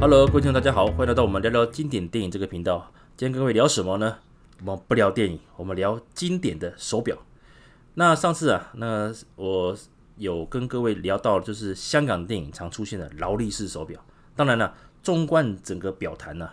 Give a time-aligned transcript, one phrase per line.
[0.00, 2.92] Hello，各位听众大家好，欢迎来到我们聊聊经典电影这个频道。
[3.16, 4.18] 今天跟各位聊什么呢？
[4.60, 7.18] 我们不聊电影，我们聊经典的手表。
[7.94, 9.76] 那上次啊，那我
[10.16, 14.00] 有跟各位聊到，就是香港电影常出现的劳力士手表。
[14.36, 16.48] 当然了，纵观整个表坛呢，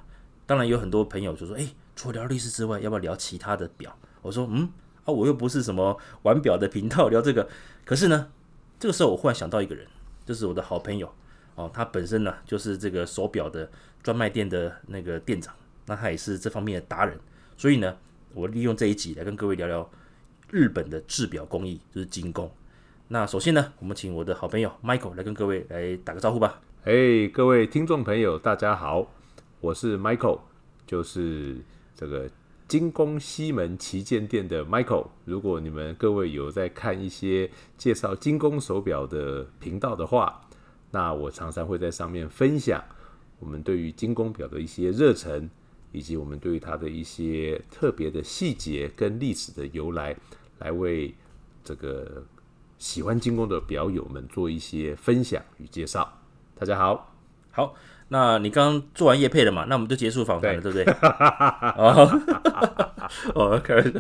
[0.48, 3.96] 当然有很多朋友就说，哎，除了劳力士之外，要不要聊其他的表？
[4.24, 4.68] 我说，嗯，
[5.04, 7.48] 啊，我又不是什么玩表的频道，聊这个。
[7.86, 8.30] 可是呢，
[8.80, 9.86] 这个时候我忽然想到一个人，
[10.26, 11.14] 就是我的好朋友。
[11.56, 13.70] 哦，他本身呢就是这个手表的
[14.04, 15.54] 专卖店的那个店长，
[15.86, 17.18] 那他也是这方面的达人，
[17.58, 17.98] 所以呢，
[18.34, 19.90] 我利用这一集来跟各位聊聊
[20.52, 22.52] 日本的制表工艺，就是精工。
[23.08, 26.60] 那首先呢，我们请我的好朋友 Michael 来跟各位来打个招呼吧。
[26.84, 29.12] 嘿，各位听众朋友，大家好，
[29.62, 30.40] 我是 Michael，
[30.86, 31.58] 就是
[31.96, 32.30] 这个
[32.68, 35.08] 精工西门旗舰店的 Michael。
[35.24, 40.45] 如果你们各位有在看一些介绍精工手表的频道的话，
[40.96, 42.82] 那我常常会在上面分享
[43.38, 45.50] 我们对于精工表的一些热忱，
[45.92, 50.16] 以及我们对于它的一些特别的细节跟历史的由来，
[50.60, 51.14] 来为
[51.66, 52.24] 这个
[52.78, 56.18] 喜欢精工的表友们做一些分享与介绍。
[56.58, 57.14] 大家好，
[57.52, 57.76] 好，
[58.08, 59.66] 那你刚刚做完业配了嘛？
[59.68, 61.10] 那我们就结束访谈了，对，对不对？
[61.76, 62.22] 哦，
[63.36, 64.00] 哦，开玩笑。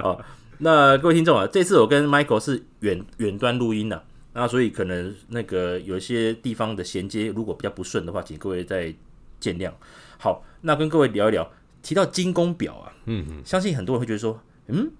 [0.00, 0.22] 好，
[0.60, 4.02] 那各位听众啊，这次我跟 Michael 是远远端录音的。
[4.38, 8.94] 那所以可能那个有一些地方的衔接如果比较不顺的话，请各位再
[9.40, 9.72] 见谅。
[10.18, 14.90] 好，那跟各位聊一聊，提到精工表啊，嗯嗯，相信很多人会觉得说，嗯，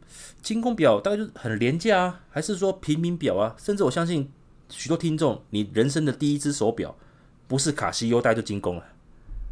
[0.41, 3.55] 精工表大概就是很廉价啊，还是说平民表啊？
[3.59, 4.27] 甚至我相信
[4.70, 6.97] 许多听众，你人生的第一只手表
[7.47, 8.84] 不是卡西欧，大概就精工了。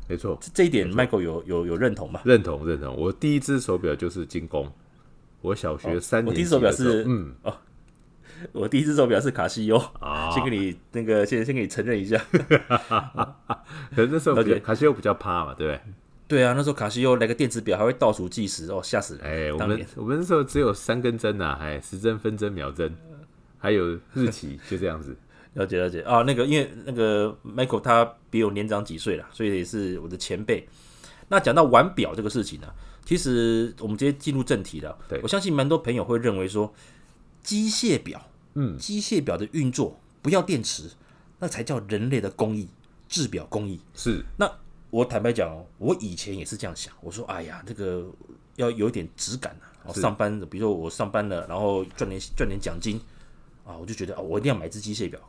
[0.09, 2.23] 没错，这一点 Michael 有有有认同吗？
[2.25, 4.73] 认同认同，我第一只手表就是精工，
[5.43, 7.55] 我小学三年哦，我第一只手表是嗯哦。
[8.53, 12.17] 我第一只手表是卡西欧啊， 先给你那个，先先给你承认一下。
[13.95, 15.81] 可是那时候卡西欧比较趴嘛，对不对？
[16.27, 19.25] 对啊，那时候卡西欧来个电子表还会倒数计时哦，吓死人！
[19.27, 22.97] 哎，我们我们那时候只有三根针呐，哎，时针、分针、秒针，
[23.59, 25.15] 还有日期，就这样子。
[25.55, 30.67] 了解了解啊，那个因为那个 Michael 他比我年长几岁了，所以也是我的前辈。
[31.29, 32.67] 那讲到玩表这个事情呢，
[33.05, 34.97] 其实我们直接进入正题了。
[35.09, 36.73] 对，我相信蛮多朋友会认为说。
[37.45, 40.91] 机械表，嗯，机械表的运作不要电池，
[41.39, 42.69] 那才叫人类的工艺，
[43.07, 43.79] 制表工艺。
[43.95, 44.51] 是，那
[44.91, 48.11] 我坦白讲哦，我以前也是这样想，我说，哎呀，这个
[48.57, 49.55] 要有点质感
[49.85, 49.93] 啊。
[49.93, 52.99] 上班，比如说我上班了，然后赚点赚点奖金
[53.65, 55.21] 啊，我就觉得啊，我一定要买只机械表，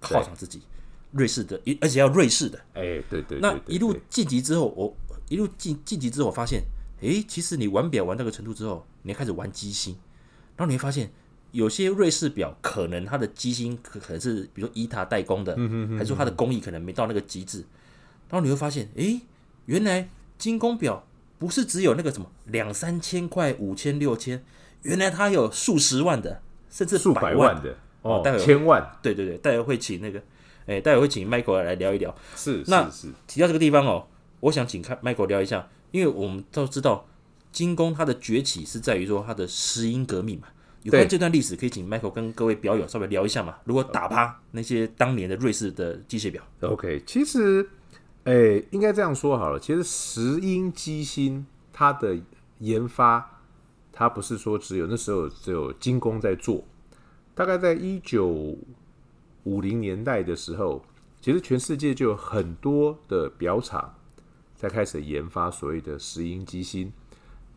[0.00, 0.62] 犒赏自己。
[1.10, 2.58] 瑞士的，而且要瑞士的。
[2.74, 3.40] 哎，对对，对。
[3.40, 4.96] 那一路晋级之后，我
[5.28, 6.62] 一路晋晋级之后，我发现，
[7.02, 9.96] 哎，其实你玩表玩到个程度之后，你要开始玩机芯，
[10.54, 11.10] 然后你会发现。
[11.52, 15.56] 有些瑞士表可能它的机芯可可能是，比如说伊塔代工的，
[15.96, 17.64] 还是说它的工艺可能没到那个极致。
[18.28, 19.22] 然后你会发现，诶，
[19.64, 21.06] 原来精工表
[21.38, 24.44] 不是只有那个什么两三千块、五千、六千，
[24.82, 28.86] 原来它有数十万的，甚至数百万的哦，待会千万。
[29.00, 30.22] 对对对，待会会请那个，
[30.66, 32.14] 诶，待会会请 Michael 来聊一聊。
[32.36, 34.06] 是，那是提到这个地方哦，
[34.40, 37.06] 我想请看 Michael 聊一下，因为我们都知道
[37.50, 40.48] 精工它的崛起是在于说它的石英革命嘛。
[40.88, 43.56] 有关这段历史，可以请 Michael 跟各位表友稍微聊一下嘛？
[43.64, 47.68] 如果打趴那些当年的瑞士的机械表，OK，其实，
[48.24, 49.60] 哎、欸，应该这样说好了。
[49.60, 52.16] 其实石英机芯它的
[52.60, 53.42] 研发，
[53.92, 56.64] 它不是说只有那时候只有精工在做。
[57.34, 58.56] 大概在一九
[59.44, 60.82] 五零年代的时候，
[61.20, 63.94] 其实全世界就有很多的表厂
[64.56, 66.90] 在开始研发所谓的石英机芯。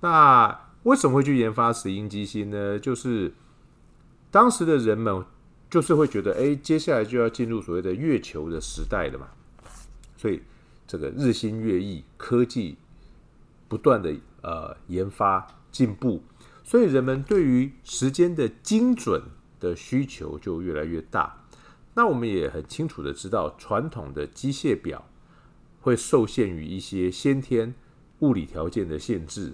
[0.01, 2.79] 那为什么会去研发石英机芯呢？
[2.79, 3.33] 就是
[4.31, 5.23] 当时的人们
[5.69, 9.27] 就是会觉得，哎，接下来就要进入所谓的月球的时代了嘛，
[10.17, 10.41] 所以
[10.87, 12.77] 这个日新月异，科技
[13.67, 16.23] 不断的呃研发进步，
[16.63, 19.21] 所以人们对于时间的精准
[19.59, 21.45] 的需求就越来越大。
[21.93, 25.05] 那我们也很清楚的知道，传统的机械表
[25.81, 27.75] 会受限于一些先天
[28.19, 29.53] 物理条件的限制。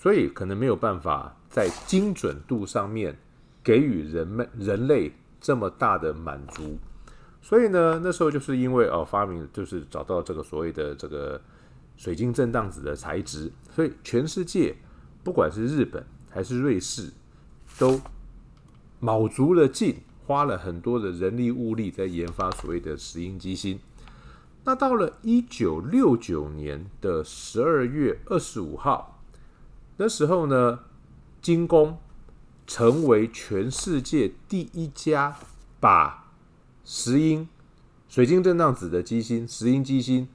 [0.00, 3.18] 所以可能没有办法在精准度上面
[3.64, 6.78] 给予人们人类这么大的满足，
[7.42, 11.40] 所以呢，那时候就是因为哦发明就是找到这个所谓的这个
[11.96, 14.72] 水晶振荡子的材质，所以全世界
[15.24, 17.10] 不管是日本还是瑞士，
[17.76, 18.00] 都
[19.00, 23.80] 卯足了劲，花了很多的人力物力在研发所谓的石英机芯。
[24.64, 29.16] 那到了一九六九年的十二月二十五号。
[29.98, 30.78] 那时候呢，
[31.42, 31.98] 精工
[32.66, 35.36] 成为全世界第一家
[35.80, 36.32] 把
[36.84, 37.48] 石英、
[38.08, 40.28] 水晶振荡子的机芯、石英机芯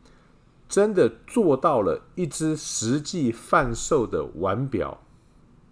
[0.68, 5.00] 真的做到了一只实际贩售的腕表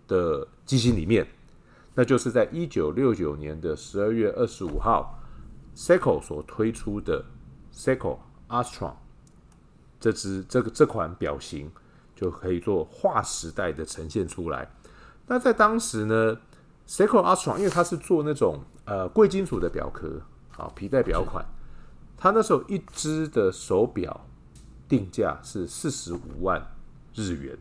[0.08, 1.28] 的机芯里面，
[1.96, 5.20] 那就是在一九六九年的十二月二十五号
[5.76, 7.26] ，Seiko 所推出的
[7.74, 8.94] Seiko Astron
[10.00, 11.70] 这只这个这款表型
[12.22, 14.70] 就可以做划时代的呈现出来。
[15.26, 16.38] 那在当时呢
[16.88, 20.22] ，Seiko Astron 因为它是做那种呃贵金属的表壳，
[20.52, 21.44] 好皮带表款，
[22.16, 24.28] 它那时候一只的手表
[24.88, 26.64] 定价是四十五万
[27.16, 27.58] 日元。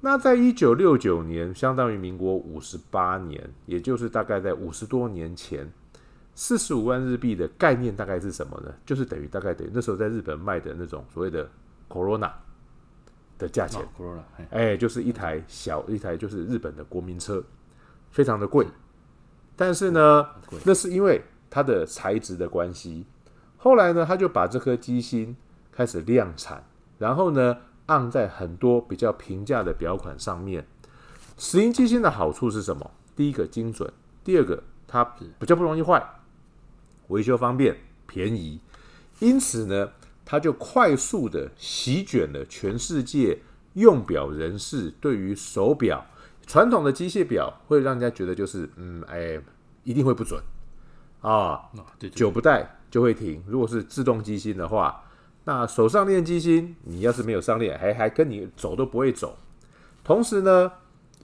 [0.00, 5.68] 那在一九六九年，相当于民国五十八年，也就是大概在五十多年前，
[6.36, 8.72] 四十五万日币的概念大概是什么呢？
[8.86, 11.50] 就是等于大概等于那时候在日本卖的那种所谓的
[11.88, 12.30] Corona
[13.38, 13.80] 的价钱。
[14.50, 17.42] 哎，就是一台小一台就是日本的国民车，
[18.10, 18.66] 非常的贵。
[19.56, 20.26] 但是呢，
[20.64, 23.06] 那是因为它的材质的关系。
[23.56, 25.36] 后来呢，他就把这颗机芯
[25.70, 26.64] 开始量产，
[26.98, 27.56] 然后呢，
[27.86, 30.66] 按在很多比较平价的表款上面，
[31.38, 32.90] 石英机芯的好处是什么？
[33.14, 33.92] 第一个精准，
[34.24, 35.04] 第二个它
[35.38, 36.02] 比较不容易坏，
[37.08, 37.76] 维修方便，
[38.06, 38.60] 便宜。
[39.20, 39.92] 因此呢，
[40.24, 43.38] 它就快速的席卷了全世界
[43.74, 46.04] 用表人士对于手表
[46.46, 49.40] 传统的机械表会让人家觉得就是嗯哎
[49.84, 50.42] 一定会不准
[51.20, 53.42] 啊，对，久不戴就会停。
[53.46, 55.04] 如果是自动机芯的话。
[55.44, 59.36] 那手上链机芯，你要是没有上链，还还跟你走都不会走。
[60.04, 60.70] 同时呢，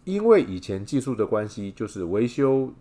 [0.03, 2.75] 因为以前技术的关系，就是维修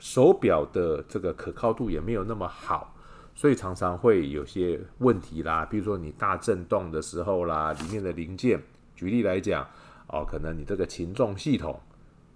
[0.00, 2.96] 手表的这个可靠度也没有那么好，
[3.34, 5.64] 所以常常会有些问题啦。
[5.64, 8.62] 比如说你大震动的时候啦，里面的零件，
[8.94, 9.66] 举例来讲，
[10.08, 11.80] 哦，可能你这个擒纵系统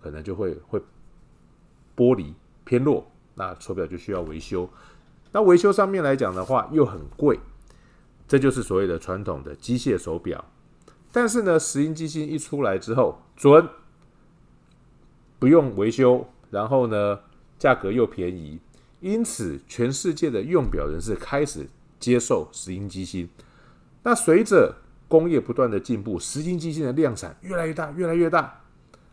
[0.01, 0.81] 可能就会会
[1.97, 2.35] 剥离
[2.65, 4.69] 偏弱，那手表就需要维修。
[5.33, 7.39] 那维修上面来讲的话，又很贵。
[8.29, 10.45] 这就是所谓的传统的机械手表，
[11.13, 13.69] 但是呢，石英机芯一出来之后，准，
[15.39, 17.21] 不用维修，然后呢，
[17.57, 18.59] 价格又便宜，
[19.01, 21.67] 因此全世界的用表人士开始
[21.99, 23.29] 接受石英机芯。
[24.03, 24.75] 那随着
[25.09, 28.63] 工业不断的进步，石英机芯的量产越来越大，越来越大。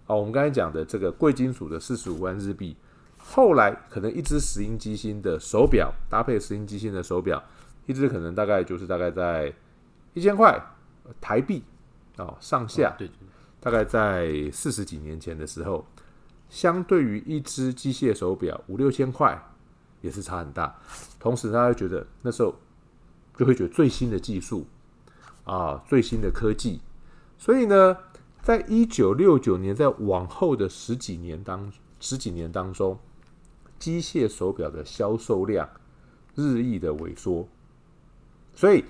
[0.05, 2.75] 好，我们刚才讲的这个贵金属的四十五万日币，
[3.17, 7.41] 后来可能一只石英机芯的手表搭配石英机芯的手表。
[7.85, 9.53] 一只可能大概就是大概在
[10.13, 10.57] 一千块
[11.19, 11.61] 台币
[12.15, 13.09] 哦上下，对，
[13.59, 15.85] 大概在四十几年前的时候，
[16.49, 19.37] 相对于一只机械手表五六千块
[20.03, 20.79] 也是差很大。
[21.19, 22.53] 同时，他会觉得那时候
[23.35, 24.67] 就会觉得最新的技术
[25.45, 26.81] 啊，最新的科技，
[27.39, 27.97] 所以呢，
[28.43, 32.99] 在一九六九年在往后的十几年当十几年当中，
[33.79, 35.67] 机械手表的销售量
[36.35, 37.47] 日益的萎缩。
[38.53, 38.83] 所以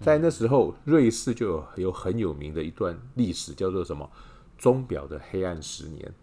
[0.00, 4.08] 在那时候，瑞士就有有很有名的一段历史，叫做什么
[4.56, 6.14] “钟表的黑暗十年”。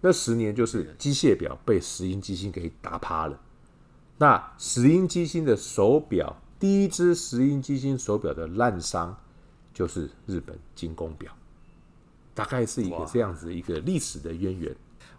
[0.00, 3.38] 那十年就是机械表被石英机芯给打趴了。
[4.22, 9.16] 那石英机芯的手表，第一只石英机芯手表的烂伤
[9.74, 11.32] 就是日本精工表，
[12.32, 14.72] 大概是一个这样子一个历史的渊源。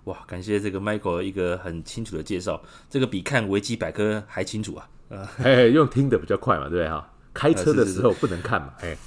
[0.05, 4.89] 哇，感谢这个 Michael 一个很清楚的介绍，这个比看维基百科还清楚啊。
[5.43, 7.11] 哎，用听的比较快嘛，对不对哈？
[7.33, 8.97] 开车的时候不能看嘛，哎，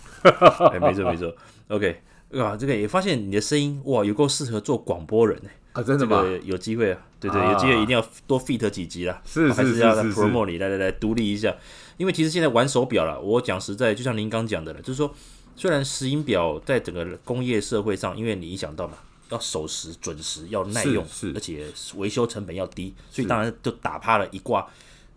[0.78, 1.34] 没错没错。
[1.68, 6.24] OK，哇，这个也发现你的声音哇，有够适合做广播人哎啊，真的吗？
[6.42, 11.54] 有机会啊，对对，有机会一定要多 fit 几集啦，是还是要 promote 你来来来独立一下。
[11.98, 15.14] 因为其实现在玩手表了，我讲实在，就像您刚讲的了，就是说，
[15.54, 18.94] 虽然石英表在整个工业社会上，因为你影响到嘛，
[19.30, 21.66] 要守时、准时，要耐用，是，而且
[21.96, 24.66] 维修成本要低，所以当然就打趴了一挂。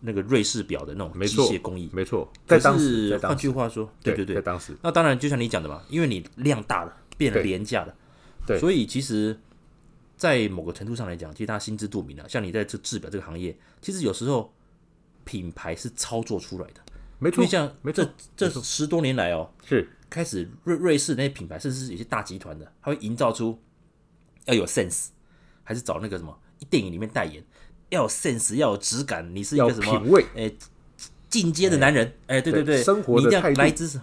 [0.02, 2.32] 那个瑞士表的那种机械工艺，没错。
[2.48, 7.94] 但是换句话说，对对对，在当时，那当然就像你讲的嘛，因为你量大了，变得廉价了，
[8.48, 9.38] 对，所以其实，
[10.20, 12.28] 在某个程度上来讲，其实大家心知肚明了。
[12.28, 14.54] 像你在这制表这个行业，其实有时候
[15.24, 16.82] 品牌是操作出来的，
[17.18, 17.38] 没错。
[17.38, 23.58] 因为像这这十多年来哦，是开始瑞瑞士那些品牌，甚至是有些大集团的，他会营造出
[24.46, 25.08] 要有 sense，
[25.64, 26.38] 还是找那个什么
[26.70, 27.42] 电影里面代言。
[27.90, 30.00] 要有 sense，要有质感，你是一个什么？
[30.00, 30.52] 品味，哎，
[31.28, 34.00] 进阶的男人，哎，对对对，生活你一定要来一支，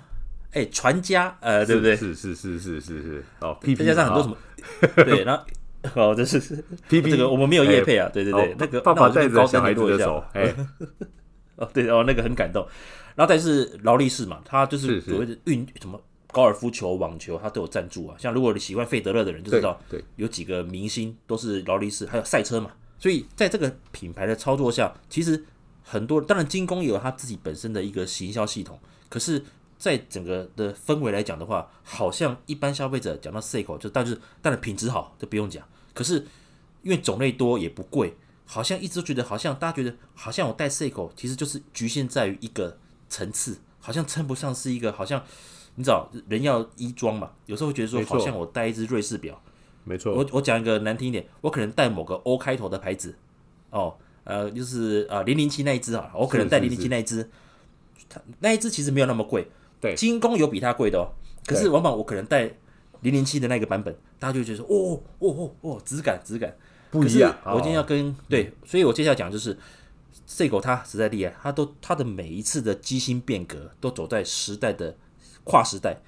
[0.50, 1.94] 哎，传家，呃，对不对？
[1.94, 4.36] 是是是是是是，哦，再加上很多什么，
[5.04, 5.44] 对，然后，
[5.94, 6.38] 哦，这是
[6.88, 10.54] P P，这个我们没有业配啊，对对对，那个爸爸带着小孩子的手，哎，
[11.56, 12.66] 哦，对哦，那个很感动。
[13.14, 15.98] 然后但是劳力士嘛，他就是所谓的运什么
[16.30, 18.16] 高尔夫球、网球，他都有赞助啊。
[18.18, 22.72] 像如果你喜欢费德勒的人就知道，对，有几个明星都是劳力士，还有赛车嘛。
[22.98, 25.42] 所以在这个品牌的操作下，其实
[25.82, 28.78] 很多当然精工也有他自己本身的一个行销系统，
[29.08, 29.42] 可是
[29.78, 35.66] 在整个的氛围来讲的话，好像一般消费者讲到 Seiko 就，但是但是品质好，这不用讲。
[35.96, 36.26] 可是
[36.82, 42.76] 因为种类多也不贵，好像一直都觉得好像大家觉得好像我戴 Seiko 其实就是局限在于一个
[43.08, 45.24] 层次，好像称不上是一个好像
[45.76, 49.42] 你知道人要衣装嘛，有时候会觉得说好像我戴一只瑞士表，
[49.84, 50.14] 没错。
[50.14, 53.16] 我我讲一个难听一点，我可能戴某个 O 开头的牌子，
[53.70, 57.30] 哦，呃，就是呃零零七那一只啊，我可能戴零零七那一只，
[58.08, 59.48] 它那一只其实没有那么贵。
[59.80, 61.08] 对，精工有比它贵的哦，
[61.46, 62.50] 可是往往我可能带
[63.06, 66.52] 零零七的那个版本，大家就觉得说，哦哦哦哦，质感质感
[66.90, 67.32] 不一样。
[67.44, 69.56] 我今天要跟、哦、对，所以我接下来讲就是
[70.28, 74.96] Seiko 它实在厉害，它都它的每一次的机芯变革都走在时代的
[75.44, 75.98] 跨时代，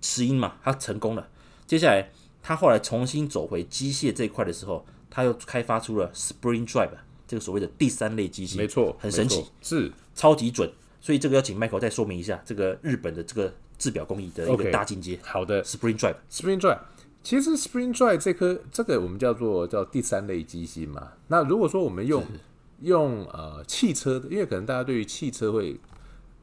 [0.00, 1.28] 石英嘛，它成功了。
[1.66, 2.08] 接下来
[2.42, 6.88] 它后来重新走回机械这一块的时候，它又开发出了 Spring Drive
[7.28, 10.72] 这个所谓的第三类机芯，没错，很神奇，是超级准。
[11.02, 15.16] 所以这个要请 Michael 再说明一下这个日本的这个制表工艺的一个大进阶。
[15.16, 16.78] Okay, 好的，Spring Drive，Spring Drive，
[17.24, 21.14] 其实 Spring Drive 这颗这个我们叫做叫第三类机芯嘛。
[21.26, 22.24] 那如果说我们用
[22.82, 25.80] 用呃汽车的，因为可能大家对于汽车会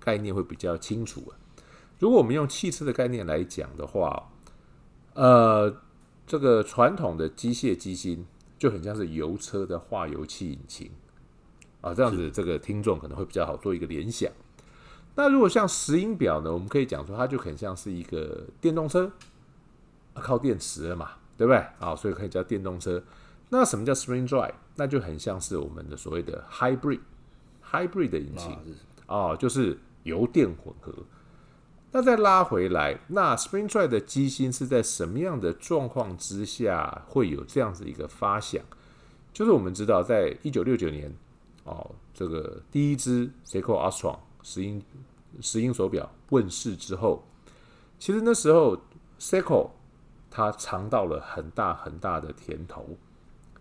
[0.01, 1.31] 概念会比较清楚啊。
[1.97, 4.29] 如果我们用汽车的概念来讲的话，
[5.13, 5.73] 呃，
[6.27, 8.25] 这个传统的机械机芯
[8.57, 10.91] 就很像是油车的化油器引擎
[11.79, 14.29] 啊，这样子这个听众可能会比较好做一个联想。
[15.19, 16.49] 那如果像石英表呢？
[16.49, 19.11] 我们可以讲说，它就很像是一个电动车，
[20.13, 21.57] 靠电池了嘛，对不对？
[21.77, 23.03] 啊，所以可以叫电动车。
[23.49, 24.53] 那什么叫 Spring Drive？
[24.77, 27.01] 那就很像是我们的所谓的 Hybrid
[27.69, 28.57] Hybrid 的引擎
[29.07, 30.93] 啊，就是油电混合。
[31.91, 38.63] 那再拉回来，那 Spring Drive 的机芯是在什么样的状况之下会有这样子一个发响？
[39.33, 41.13] 就是我们知道，在一九六九年
[41.65, 44.81] 哦，这个第一支 Seiko Astron 石英。
[45.41, 47.23] 石英手表问世之后，
[47.97, 48.77] 其实那时候
[49.19, 49.71] Seiko
[50.29, 52.97] 它尝到了很大很大的甜头，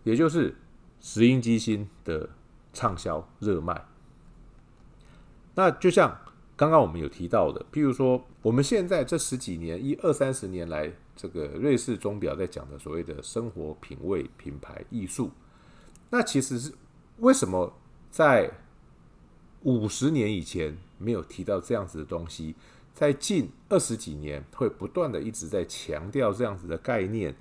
[0.04, 0.54] 也就是
[1.00, 2.28] 石英机芯的
[2.72, 3.84] 畅销热卖。
[5.54, 6.16] 那就像
[6.56, 15.30] 刚刚我们有提到的，譬如说我们现在这十几年一二三十年来，这个瑞士钟表在讲的所谓的生活品味、品牌艺术，
[16.10, 16.72] 那其实是
[17.18, 17.72] 为什么
[18.10, 18.50] 在
[19.62, 22.54] 五十年以前没有提到这样子的东西，
[22.92, 27.34] 在近二十几年会不断的一直在强调这样子的概念。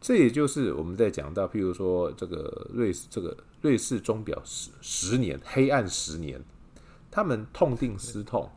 [0.00, 6.42] 这也就是我们在讲到，譬如说这个瑞士这个瑞士钟表十十年黑暗十年，
[7.10, 8.50] 他们痛定思痛，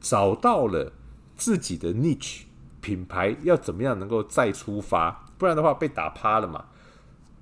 [0.00, 0.92] 找到了
[1.36, 2.42] 自己的 niche
[2.80, 6.66] 品牌要怎么样能够再出发，不然的话被打趴了嘛。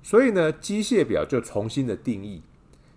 [0.03, 2.43] 所以呢，机械表就重新的定义，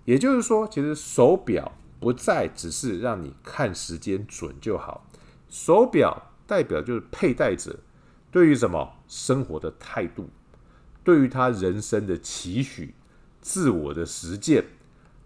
[0.05, 1.73] 也就是说，其实手表。
[2.03, 5.07] 不再只是让你看时间准就好，
[5.49, 7.79] 手表代表就是佩戴者
[8.33, 10.29] 对于什么生活的态度，
[11.05, 12.93] 对于他人生的期许、
[13.41, 14.65] 自我的实践，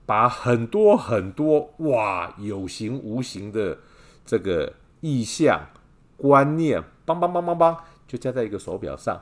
[0.05, 3.79] 把很多很多哇有形无形的
[4.27, 5.69] 这个意象
[6.19, 7.75] 观念，邦邦邦邦邦，
[8.07, 9.19] 就加在一个手表上。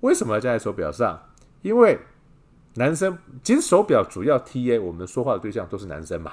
[0.00, 1.30] 为什么要加在手表上？
[1.62, 1.98] 因为
[2.74, 6.32] 男生其实手表主要 TA 我们说话的对象都是男生嘛。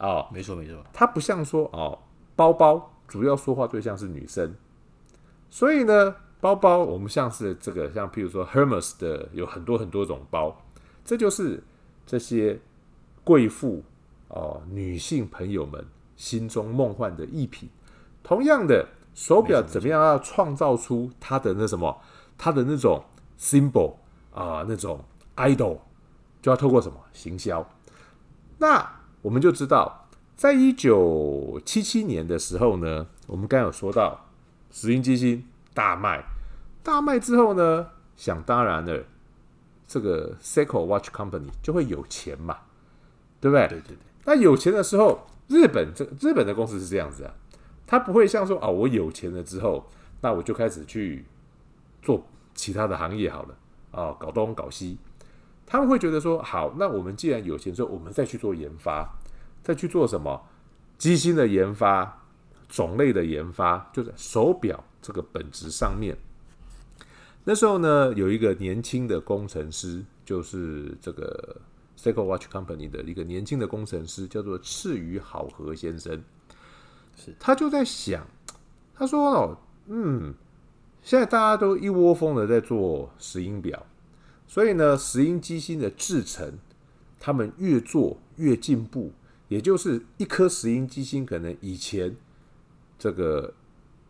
[0.00, 1.98] 哦，没错没错，它不像说哦，
[2.34, 4.54] 包包主要说话对象是女生，
[5.50, 10.56] 所以呢，包包我们像是这个，像譬如说 Hermes 的有很多很多种包，
[11.04, 11.62] 这就是
[12.06, 12.58] 这些
[13.22, 13.82] 贵妇
[14.28, 15.84] 哦，女性朋友们
[16.16, 17.68] 心中梦幻的艺品。
[18.22, 22.00] 同样的，手表怎么样要创造出它的那什么，
[22.38, 23.04] 它的那种
[23.38, 23.96] symbol
[24.32, 25.04] 啊，那种
[25.36, 25.78] idol，
[26.40, 27.68] 就要透过什么行销？
[28.56, 28.99] 那。
[29.22, 34.26] 我们就知道，在一九七七年的时候呢，我们刚有说到
[34.70, 36.24] 石英机芯大卖，
[36.82, 39.04] 大卖之后呢，想当然的，
[39.86, 42.56] 这个 Seiko Watch Company 就会有钱嘛，
[43.40, 43.68] 对不对？
[43.68, 43.96] 对对对。
[44.24, 47.34] 那有钱的时候，日本这日本的公司是这样子啊，
[47.86, 49.86] 他不会像说啊，我有钱了之后，
[50.22, 51.24] 那我就开始去
[52.00, 52.24] 做
[52.54, 53.54] 其他的行业好了
[53.90, 54.98] 啊，搞东搞西。
[55.70, 59.08] 他们会觉得说，好，那我们既然有钱之后，我们再去做研发，
[59.62, 60.42] 再去做什么
[60.98, 62.24] 机芯的研发、
[62.68, 66.16] 种类的研发，就在手表这个本质上面。
[67.44, 71.60] 那时候呢，有一个年轻的工程师，就是这个
[71.96, 76.20] Seiko Watch Company 的一个年轻的工程师，叫做赤羽好和先生。
[77.14, 78.26] 是，他就在想，
[78.92, 80.34] 他说哦，嗯，
[81.00, 83.86] 现在大家都一窝蜂的在做石英表。
[84.50, 86.58] 所以呢，石英机芯的制程，
[87.20, 89.12] 他们越做越进步，
[89.46, 92.16] 也就是一颗石英机芯可能以前
[92.98, 93.54] 这个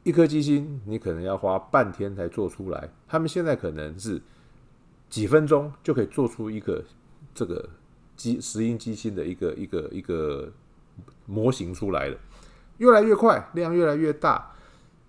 [0.03, 4.19] 一颗机芯你可能要花半天才做出来，他们现在可能是
[5.11, 6.83] 几分钟就可以做出一个
[7.35, 7.69] 这个
[8.17, 10.51] 机石英机芯的一个一个一个
[11.27, 12.17] 模型出来了，
[12.79, 14.53] 越来越快，量越来越大，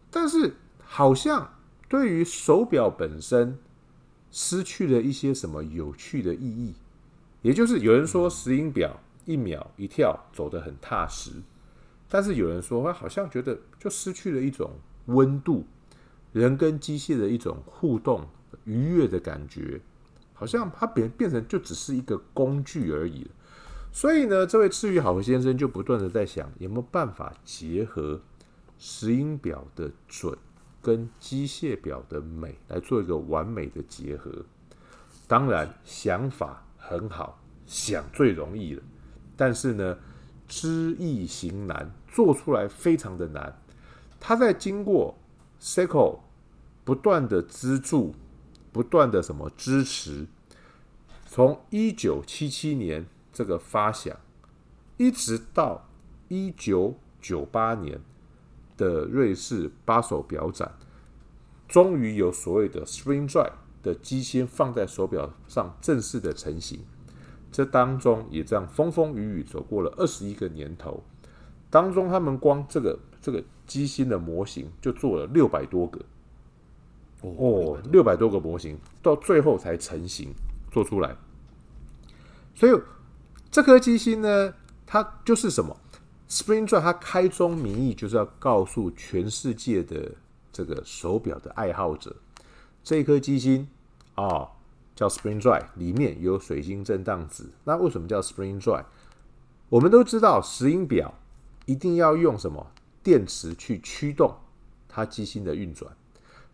[0.10, 1.54] 但是好像
[1.88, 3.58] 对于手表本身
[4.32, 6.74] 失去了一些什么有趣的意义，
[7.42, 11.32] 也就是有人说石英表一秒一跳走得很踏实。
[12.08, 14.72] 但是有人说，他好像觉得就失去了一种
[15.06, 15.66] 温度，
[16.34, 18.28] 人跟机械的一种互动
[18.66, 19.80] 愉悦的感觉，
[20.34, 23.30] 好像它变变成就只是一个工具而已了。
[23.94, 28.22] 所以呢，这位赤羽好和先生就不断的在想，有没有办法结合
[28.78, 30.38] 石英表的准
[30.82, 34.46] 跟机械表的美来做一个完美的结合。
[35.28, 38.84] 当然，想法很好，想最容易了，
[39.38, 39.98] 但是呢，
[40.48, 41.92] 知易行难。
[42.14, 43.58] 做出来非常的难，
[44.20, 45.18] 他在经过
[45.62, 46.20] Seiko
[46.84, 48.14] 不断的资助、
[48.74, 50.28] 不断的什么支持，
[51.26, 54.20] 从一九七七年这个发想，
[54.98, 55.88] 一直到
[56.28, 58.02] 一九九八年
[58.82, 60.72] 的瑞士八手表展，
[61.68, 66.80] 终于有所谓的 Spring Drive 的机芯放在手表上正式的成型。
[67.52, 71.04] 这当中也这样风风雨雨走过了二十一个年头。
[71.70, 76.02] 当中，他们光这个这个机芯的模型就做了六百多个
[77.22, 80.34] 哦，六百多个模型，到最后才成型
[80.72, 81.16] 做出来。
[82.56, 82.82] 所以
[83.52, 84.54] 这颗机芯呢，
[84.86, 85.78] 它就是什么
[86.32, 90.14] ？Spring Drive 它开宗明义就是要告诉全世界的
[90.54, 92.16] 这个手表的爱好者，
[92.82, 93.68] 这颗机芯
[94.16, 94.48] 啊
[94.96, 97.52] 叫 Spring Drive，里面有水晶振荡子。
[97.66, 98.86] 那为什么叫 Spring Drive？
[99.70, 101.14] 我们都知道石英表。
[101.68, 102.72] 一定要用什么
[103.04, 104.36] 电池去驱动
[104.90, 105.96] 它机芯的运转，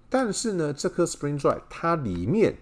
[0.10, 2.58] 但是呢，这颗 Spring Drive 它里面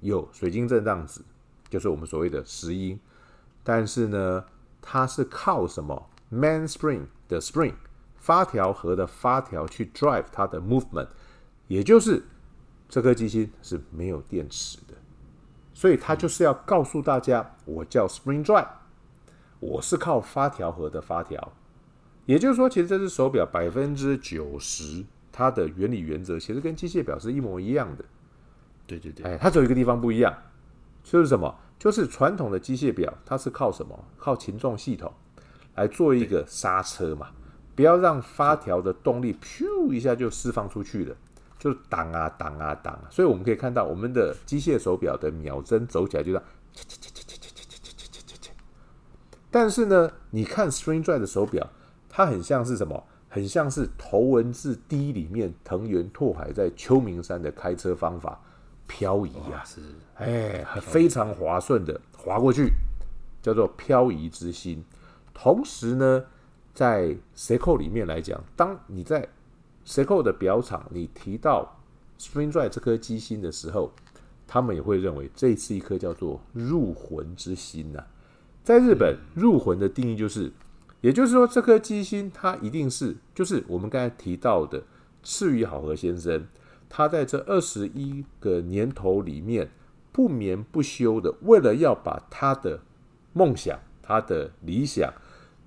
[0.00, 1.22] 有水晶振荡子，
[1.68, 2.98] 就是我们所谓的石英，
[3.64, 4.44] 但是呢，
[4.80, 7.74] 它是靠什么 mainspring 的 spring
[8.16, 11.08] 发条盒的发条去 drive 它的 movement，
[11.66, 12.22] 也就是
[12.88, 14.94] 这颗机芯是没有电池的，
[15.72, 18.68] 所以它就是要告诉大家，我叫 Spring Drive，
[19.60, 21.52] 我是靠发条盒的发条。
[22.26, 28.04] 也就是说，其实这只手表百分之九十，它的原理原则其实跟机械表是一模一样的。
[28.86, 30.36] 对对对，哎，它只有一个地方不一样，
[31.02, 31.54] 就是什么？
[31.78, 34.04] 就是传统的机械表，它是靠什么？
[34.16, 35.12] 靠擒纵系统
[35.78, 37.28] 来做一个刹车嘛，
[37.74, 41.16] 不要让发条的动力咻一下就释放出去了，
[41.58, 43.04] 就挡啊挡啊挡啊。
[43.10, 46.44] 所以我们可以看到，我们的机械手表的秒针走起来就这样，
[49.50, 51.66] 但是呢，你看 Spring Drive 的手表。
[52.10, 53.04] 它很像是什么？
[53.28, 58.40] 很像是《头文字 D》里面藤原拓海在秋名山的开车方法，
[58.88, 59.80] 漂移啊，是
[60.16, 62.72] 哎，非常滑顺的滑过去，
[63.40, 64.82] 叫做漂移之心。
[65.40, 66.24] 同时呢，
[66.74, 69.28] 在 Seiko 里面来讲，当你在
[69.86, 71.80] Seiko 的表厂，你提到
[72.18, 73.92] Spring Drive 这颗机芯的时候，
[74.48, 78.06] 他们也会认为这是一颗叫做入魂之心呐、啊。
[78.64, 80.52] 在日本，入魂的定义就是。
[81.00, 84.82] 也就是说，这颗机芯它一定是，就是我们刚才提到的
[85.22, 86.44] 赤羽好和先生，
[86.88, 89.70] 他在这二十一个年头里面
[90.10, 92.80] 不眠不休的，为了要把他的
[93.32, 95.14] 梦想、他的理想，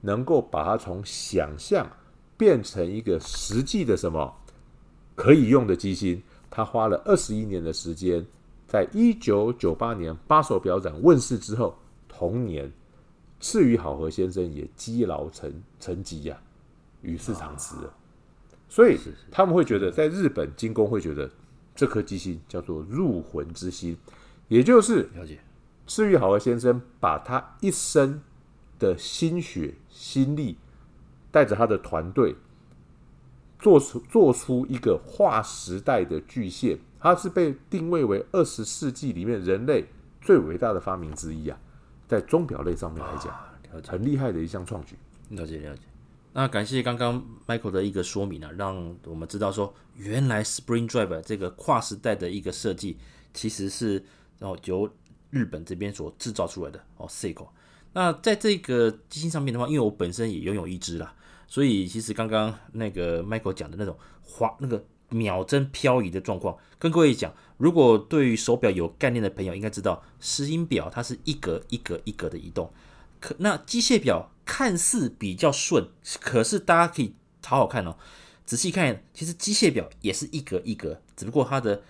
[0.01, 1.89] 能够把它从想象
[2.37, 4.35] 变成一个实际的什么
[5.15, 8.25] 可以用的机芯，他花了二十一年的时间，
[8.67, 12.71] 在一九九八年巴手表展问世之后，同年。
[13.43, 16.39] 赤羽好和先生也积劳成成疾呀，
[17.01, 17.91] 与世长辞了。
[18.69, 18.99] 所以
[19.31, 21.27] 他们会觉得，在日本精工会觉得
[21.73, 23.97] 这颗机芯叫做入魂之心，
[24.47, 25.39] 也就是了解
[25.87, 28.21] 赤羽好和先生把他一生
[28.82, 30.58] 的心血心力，
[31.32, 32.36] 带着他的团队，
[33.60, 36.80] 做出做出一个划时代的巨献。
[37.00, 39.86] 它是被定位为二十世纪里面人类
[40.20, 41.58] 最伟大的发明之一啊。
[42.08, 43.34] 在钟表类上面来讲，
[43.88, 44.96] 很厉害的一项创举。
[45.30, 45.82] 了解了解。
[46.34, 52.98] 那感谢刚刚 Michael 的一个说明啊，让我们知道说，原来 Spring Drive 这个跨时代的一个设计，
[53.34, 54.04] 其实是
[54.39, 54.89] 然后由
[55.30, 57.48] 日本这边所制造出来的哦，Seiko。
[57.93, 61.13] 那在这个机芯上面的话，因为我本身也拥有一只啦，
[61.47, 64.84] 所以其实刚刚那个 Michael 讲的那种滑那个。
[65.13, 72.71] 秒针漂移的状况，跟各位讲，如果对于手表有概念的朋友应该知道，石英表它是一格一格一格的移动，
[73.19, 75.89] 可那机械表看似比较顺，
[76.21, 77.13] 可是大家可以
[77.45, 77.97] 好好看哦，
[78.45, 81.84] 仔细看，其实机械表也是一格一格，只不过它的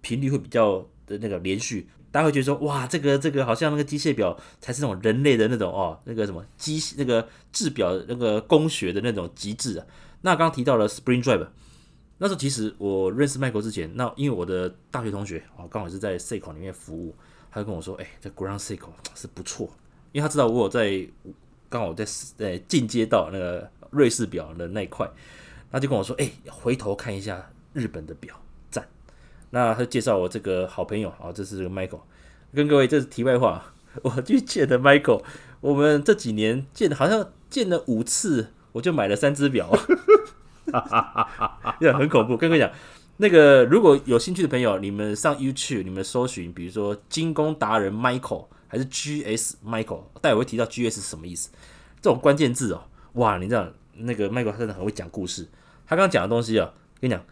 [0.00, 1.90] 频率会比较的那个连续。
[2.14, 9.86] 大家会觉得说，哇，这个这个好像那个机械表才是那种人类的那种哦，那个什么机那个制表那个工学的那种极致啊。
[10.20, 11.48] 那刚刚提到了 Spring Drive，
[12.18, 17.16] 那时候其实我认识 Michael 之前，那因为我的大学同学哦，刚好是在 Seiko 里面服务，
[17.50, 19.68] 他就跟我说，哎，这 Grand Seiko 是不错，
[20.12, 21.04] 因为他知道我有在
[21.68, 22.04] 刚好在
[22.36, 25.10] 在进阶到那个瑞士表的那一块，
[25.72, 28.40] 他就跟我说，哎，回头看一下日本的表。
[29.54, 32.00] 那他介绍我这个好朋友啊，这是这个 Michael，
[32.52, 35.22] 跟各位这是题外话， 我去见的 Michael，
[35.60, 39.70] 我们这几年见好像见了五次，我就买了三只表，
[40.72, 42.36] 哈哈哈哈哈，很恐怖。
[42.36, 42.68] 跟各位讲，
[43.18, 51.50] 那个如果有兴趣的朋友，你们上 YouTube，你们搜寻，比如说精工达人 Michael 还是 GS Michael，待会会提到 GS 是什么意思，
[52.02, 55.46] 这种关键字哦，哇，你知道那个 Michael 他真的很会讲故事，
[55.86, 57.24] 他刚刚讲的东西啊，跟你讲，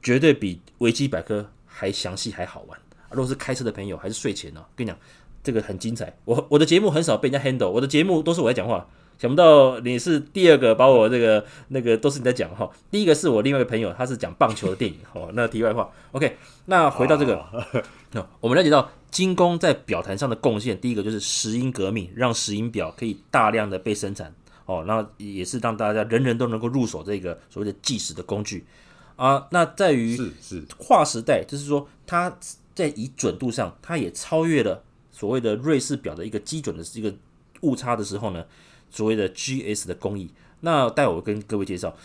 [0.00, 1.50] 绝对比维基百科。
[1.78, 2.78] 还详细还好玩，
[3.10, 4.64] 如果是开车的朋友，还是睡前呢？
[4.74, 4.98] 跟你讲，
[5.42, 6.16] 这个很精彩。
[6.24, 8.88] 我我的节目很少被人家 handle，我的节目都是我在讲话。
[9.18, 12.70] 想不到你是第二个把我这个那个都是你在讲哈。
[12.90, 14.98] 第一个是我另外一个朋友，他是讲棒球的电影。
[15.12, 16.38] 哦，那题外话，OK。
[16.64, 17.44] 那回到这个，
[18.40, 24.34] 我们了解到精工在表坛上的贡献，第一个就是石英革命，让石英表可以大量的被生产。
[24.64, 28.66] 哦，那也是让大家人人都能够入手这个所谓的计时的工具。
[29.16, 32.38] 啊，那在于是是跨时代，就是说它
[32.74, 37.14] 在以准度上，它也超越了所谓的瑞士表的一个基准的一个
[37.62, 38.44] 误差的时候呢，
[38.90, 40.30] 所谓的 GS 的工艺。
[40.60, 41.96] 那待会我跟各位介绍。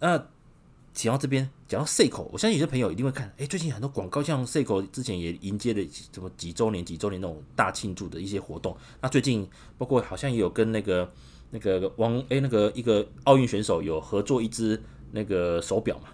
[0.00, 0.18] 那
[0.92, 8.76] 讲到这边，讲到 Seiko，我相信有些朋友一定会看，哎、欸，最近很多广告，像 Seiko 之前也迎接了什么几周年、几周年那种大庆祝的一些活动。
[9.00, 11.10] 那最近包括好像也有跟那个
[11.50, 16.08] 那个王哎、欸、那个一个奥运选手有合作一只那个手表嘛。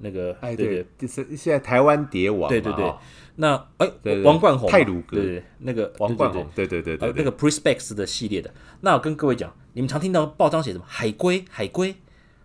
[0.00, 2.94] 那个哎，对对，就是现在台湾蝶王，对对对。
[3.36, 3.88] 那哎，
[4.24, 8.52] 王冠红泰鲁格，对那个王冠红，对对对对，那个 Perspex 的系列的。
[8.80, 11.94] 那我跟各位讲，你们常听到报章写什么海龟，海龟，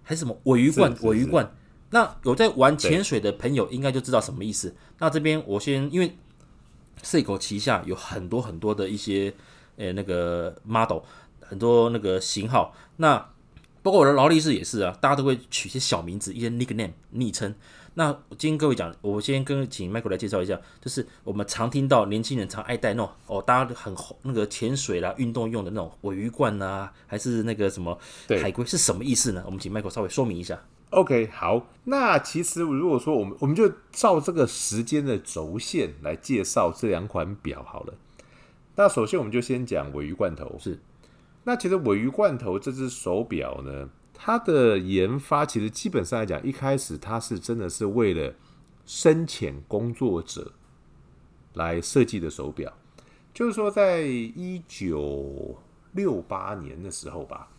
[0.03, 1.55] 还是什么尾鱼冠，尾鱼冠。
[1.89, 4.75] 那有在玩潜水的朋友应该就知道什么意思。
[4.99, 6.15] 那这边我先，因为
[7.01, 9.33] Seiko 旗下有很多很多的一些
[9.77, 10.99] 呃那个 model，
[11.39, 13.32] 很多那个型号，那。
[13.83, 17.53] 包括我的劳力士也是啊，大家都会取一些小名字，一些 nickname 昵称。
[17.95, 23.93] 那今天各位讲，我先跟请 Michael 来介绍一下，就是我们常听到年轻人常爱戴那种哦，大家很
[24.23, 27.95] 那个潜水啦、运动用的那种尾鱼罐啊，还是那个什么
[28.41, 29.43] 海龟，是什么意思呢？
[29.45, 30.59] 我们请 Michael 稍微说明一下。
[30.89, 37.93] OK，好，那其实如果说我们我们就照这个时间的轴线来介绍这两款表好了。
[38.75, 40.79] 那首先我们就先讲尾鱼罐头是。
[41.45, 48.33] 那其实尾鱼罐头这只手表呢，它的研发其实基本上来讲，一开始它是真的是为了
[48.85, 50.53] 深潜工作者
[51.55, 52.71] 来设计的手表。
[53.33, 55.57] 就是说，在一九
[55.91, 57.49] 六八年的时候吧，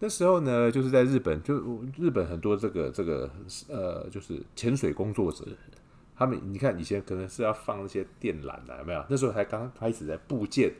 [0.00, 3.30] 那时候呢，就是在日本，就日本很多这个这个
[3.68, 5.46] 呃，就是潜水工作者，
[6.16, 9.04] 他们你看以前可能是要放那些电缆的，有没有？
[9.08, 10.72] 那时候才刚开始在部件，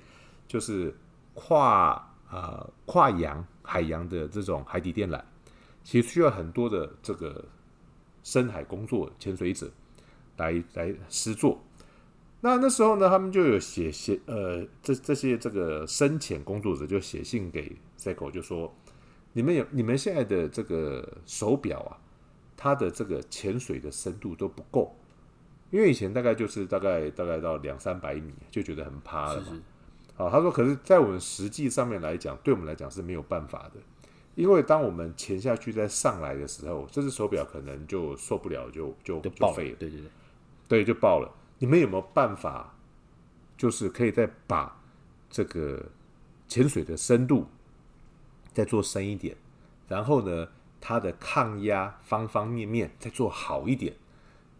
[0.48, 0.92] 就是
[1.34, 2.08] 跨。
[2.30, 5.20] 呃，跨洋海洋的这种海底电缆，
[5.82, 7.44] 其实需要很多的这个
[8.22, 9.68] 深海工作潜水者
[10.36, 11.60] 来来施作。
[12.40, 18.72] 那那时候呢，他们就有写写呃，这这些这个深潜工作者就写信给 Seiko，就说
[19.32, 21.98] 你们有你们现在的这个手表啊，
[22.56, 24.96] 它的这个潜水的深度都不够，
[25.70, 29.60] 因为以前大概就是大概大概到两三百米就觉得很怕了嘛。
[30.20, 33.80] 啊，他说：“可是，在我们实际上面来讲，对我们来讲是没有办法的，
[34.34, 39.76] 因为当我们潜下去再上来的时候，这只手表可能就受不了，就就就废了。
[39.78, 40.10] 对对对，
[40.68, 41.34] 对，就爆了。
[41.58, 42.76] 你们有没有办法，
[43.56, 44.82] 就是可以再把
[45.30, 45.86] 这个
[46.46, 47.46] 潜水的深度
[48.52, 49.34] 再做深一点，
[49.88, 50.48] 然后呢，
[50.82, 53.94] 它的抗压方方面面再做好一点？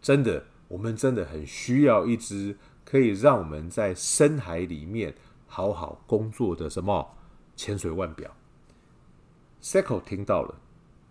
[0.01, 5.13] 真的，我们真的很需要一只可以让我们在深海里面。”
[5.53, 7.05] 好好工作的什么
[7.57, 8.31] 潜水腕表
[9.61, 10.55] ，Seiko 听到了，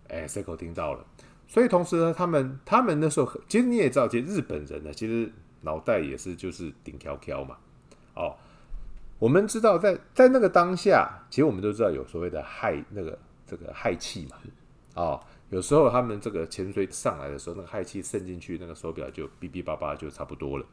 [0.09, 1.05] 哎，Seiko 听到了，
[1.47, 7.55] 所以同时呢，他们他们那时候，其实你也知道，其实日本人呢，其实脑袋也是就是顶挑挑嘛。
[8.15, 8.35] 哦，
[9.19, 14.37] 我们知道在在那个当下，其实我们都知道有所谓的氦那个这个氦气嘛。
[14.95, 20.65] 哦，有时候他们这个潜水上来的时候，那个氦气渗进去，那个手表就哔哔叭叭就差不多了。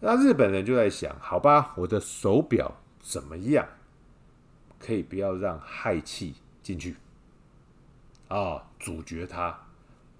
[0.00, 3.66] 那日本人就在想，好吧，我的手表怎么样
[4.78, 6.96] 可以不要让氦气进去？
[8.28, 9.58] 啊，阻绝它，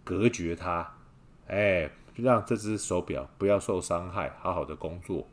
[0.03, 0.95] 隔绝它，
[1.49, 5.27] 哎，让这只手表不要受伤害，好好的工作。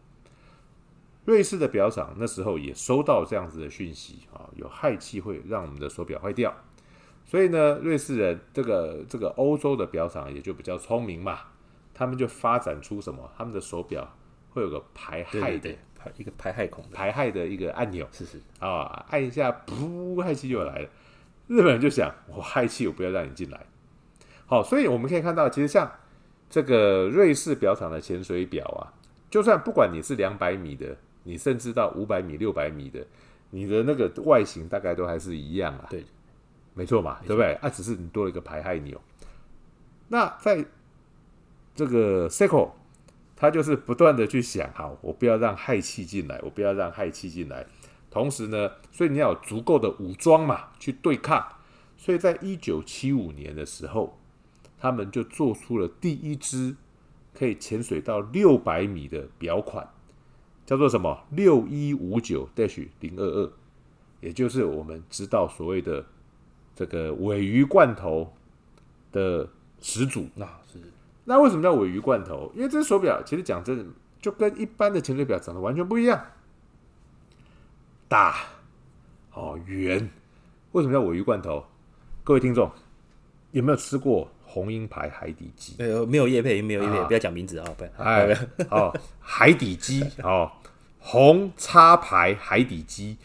[1.26, 6.54] 瑞士的表厂那时候也收到这样子的讯息啊，有氦气会让我们的手表坏掉，
[7.26, 11.40] 所以呢，瑞士人这个这个欧洲的表厂也就比较聪明嘛，
[11.94, 13.32] 他们就发展出什么？
[13.38, 14.14] 他们的手表
[14.54, 20.90] 会有个排氦的排一个排氦孔排氦的一个按钮，是是啊，按一下，噗，氦气就来了。
[21.48, 23.60] 日本人就想，我氦气我不要让你进来。
[24.46, 25.92] 好，所以我们可以看到，其实像
[26.50, 28.94] 这个瑞士表厂的潜水表啊，
[29.30, 30.96] 就算不管你是两百米的。
[31.26, 33.00] 你甚至到五百米、六百米的，
[33.52, 35.88] 你的那个外形大概都还是一样啊。
[35.90, 36.04] 对，
[36.74, 37.54] 没错嘛，对不对？
[37.62, 39.02] 啊，只是你多了一个排氦钮。
[40.10, 40.66] 那在
[41.74, 42.72] 这个 Seiko，
[43.44, 47.68] 他就是不断的去想，好，我不要让氦气进来，我不要让氦气进来。
[48.10, 51.46] 同时呢，所以你要有足够的武装嘛，去对抗。
[51.98, 54.18] 所以在一九七五年的时候，
[54.80, 56.78] 他们就做出了第一支
[57.34, 59.86] 可以潜水到六百米的表款。
[60.66, 61.26] 叫做什么？
[61.32, 63.52] 六一五九 dash 零二二，
[64.22, 66.06] 也就是我们知道所谓的
[66.74, 68.32] 这个尾鱼罐头
[69.12, 69.50] 的
[69.82, 70.30] 始祖。
[70.34, 70.80] 那是
[71.26, 72.52] 那为什么叫尾鱼罐头？
[72.56, 73.86] 因为这只手表其实讲真的，
[74.22, 76.26] 就跟一般的潜水表长得完全不一样，
[78.08, 78.36] 大
[79.34, 80.10] 哦圆。
[80.74, 81.66] 为什么叫尾鱼罐头？
[82.24, 82.72] 各位听众
[83.52, 84.30] 有没有吃过？
[84.46, 87.66] 红鹰牌海底鸡，没有没有业配，没有叶配，不要讲名字啊！
[87.76, 88.38] 不要，哎，
[88.70, 90.52] 哦，海底鸡哦，
[91.00, 93.18] 红叉牌海底鸡。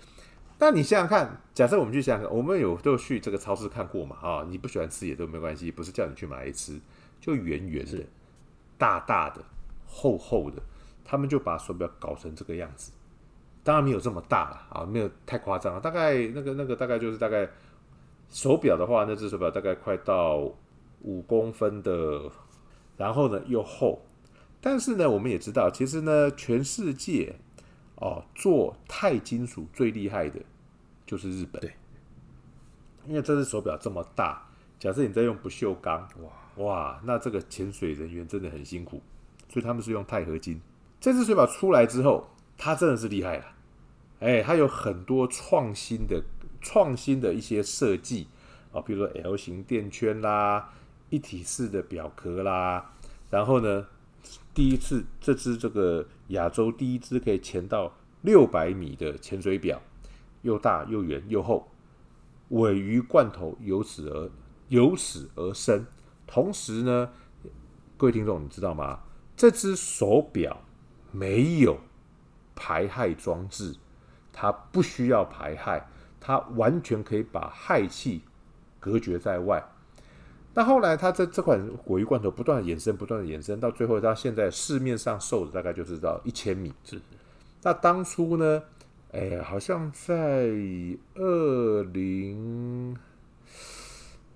[0.58, 4.16] 那你想想看，假设我们去想想，我们有都去这个超市看过嘛？
[4.22, 6.80] 啊、哦，你不喜欢吃也都没关系，不是叫你去买来吃，
[7.20, 8.04] 就圆圆的、
[8.76, 9.44] 大大的、
[9.86, 10.62] 厚厚的，
[11.04, 12.92] 他们就把手表搞成这个样子。
[13.64, 17.48] 当然没有这么大了啊，没有太夸张了，大概那个那个大概就是大概
[18.28, 20.52] 手表的话，那只手表大概快到。
[21.02, 22.28] 五公分的，
[22.96, 24.04] 然后呢又厚，
[24.60, 27.36] 但是呢，我们也知道，其实呢，全世界
[27.94, 30.40] 哦做钛金属最厉害的，
[31.06, 31.60] 就是日本。
[31.60, 31.72] 对，
[33.06, 34.44] 因为这只手表这么大，
[34.80, 39.02] 假设你在用不锈钢，哇哇，那这个潜水人员真的很辛苦，
[39.48, 40.60] 所以他们是用钛合金。
[41.00, 43.44] 这只水表出来之后，它真的是厉害了，
[44.20, 46.22] 哎，它有很多创新的、
[46.60, 48.28] 创新的一些设计
[48.72, 50.74] 啊，比如说 L 型垫圈啦。
[51.10, 52.92] 一体式的表壳啦，
[53.30, 53.86] 然后呢，
[54.52, 57.90] 第一次这只这个亚洲第一只可以潜到
[58.20, 59.80] 六百米的潜水表，
[60.42, 61.66] 又大又圆又厚，
[62.50, 64.30] 尾鱼罐头由此而
[64.68, 65.86] 由此而生。
[66.28, 67.10] 同时呢，
[67.96, 69.00] 各位听众，你知道吗？
[69.34, 70.62] 这只手表
[71.10, 71.78] 没有
[72.54, 73.74] 排氦装置，
[74.32, 75.82] 它不需要排氦，
[76.20, 78.22] 它完全可以把氦气
[78.78, 79.64] 隔绝在外。
[80.54, 86.74] 那后来，它这这款果鱼罐头不断的延伸，不断的延伸，到最后，它现在市面上售的大概就是到一千米。
[86.84, 87.00] 是。
[87.62, 88.62] 那当初呢，
[89.12, 90.50] 哎，好像在
[91.14, 92.96] 二零，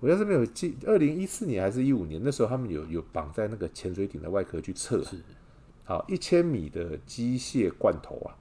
[0.02, 5.00] 我要是没有记，二零一四年还是一五年，那时候他们有有绑在那个潜水艇的外壳去测。
[5.04, 5.16] 是。
[5.84, 8.34] 好，一千米的机械罐头啊，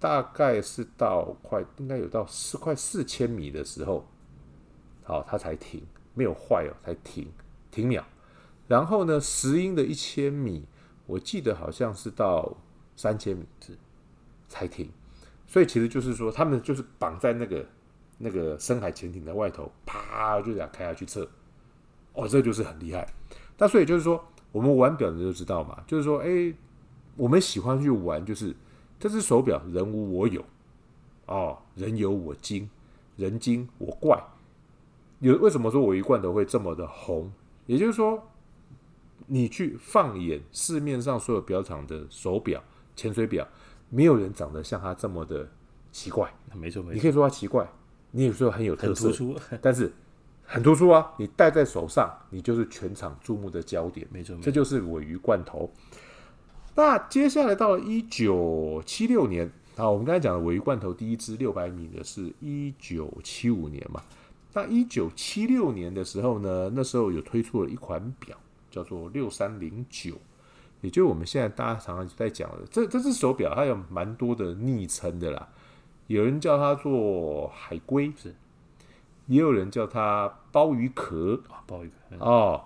[0.00, 4.04] 大概是到快应该有到四快四千米的时候，
[5.04, 5.80] 好，它才停。
[6.16, 7.26] 没有坏哦，才停
[7.70, 8.04] 停秒。
[8.68, 10.64] 然后呢，石英的一千米，
[11.06, 12.56] 我记得好像是到
[12.96, 13.44] 三千米
[14.48, 14.88] 才停。
[15.46, 17.66] 所以其实就是说，他们就是绑在那个
[18.18, 21.28] 那个深海潜艇的外头，啪就这样开下去测。
[22.12, 23.06] 哦，这就是很厉害。
[23.58, 26.54] 那所以就是说，我们玩表的就知道嘛，就是说，哎，
[27.16, 28.54] 我们喜欢去玩，就是
[28.98, 30.44] 这只手表人无我有，
[31.26, 32.70] 哦，人有我精，
[33.16, 34.22] 人精我怪。
[35.20, 37.32] 有为什么说我一贯都会这么的红？
[37.66, 38.30] 也就是说，
[39.26, 42.62] 你去放眼市面上所有表厂的手表、
[42.94, 43.46] 潜水表，
[43.88, 45.48] 没有人长得像它这么的
[45.90, 46.32] 奇怪。
[46.52, 46.94] 没错，没错。
[46.94, 47.66] 你可以说它奇怪，
[48.16, 49.10] 你也说很有特色，
[49.60, 49.92] 但是
[50.44, 51.04] 很突出啊！
[51.18, 54.06] 你戴在手上，你就是全场注目的焦点。
[54.12, 55.68] 没错，这就是鮪鱼罐头。
[56.76, 64.00] 那接下来到了一九七六年啊，我们刚才讲的鮪鱼罐头第一支六百米的是一九七五年嘛。
[64.52, 68.38] 那一九七六年的时候呢，那时候有推出了一款表，
[68.70, 70.14] 叫做六三零九，
[70.82, 75.48] 也就是我们现在大家常常在讲的这这只手表，它有蛮多的昵称的啦。
[76.06, 78.30] 有人叫它做海龟，是；
[79.26, 82.64] 也有人叫它鲍鱼壳啊，鲍鱼壳哦。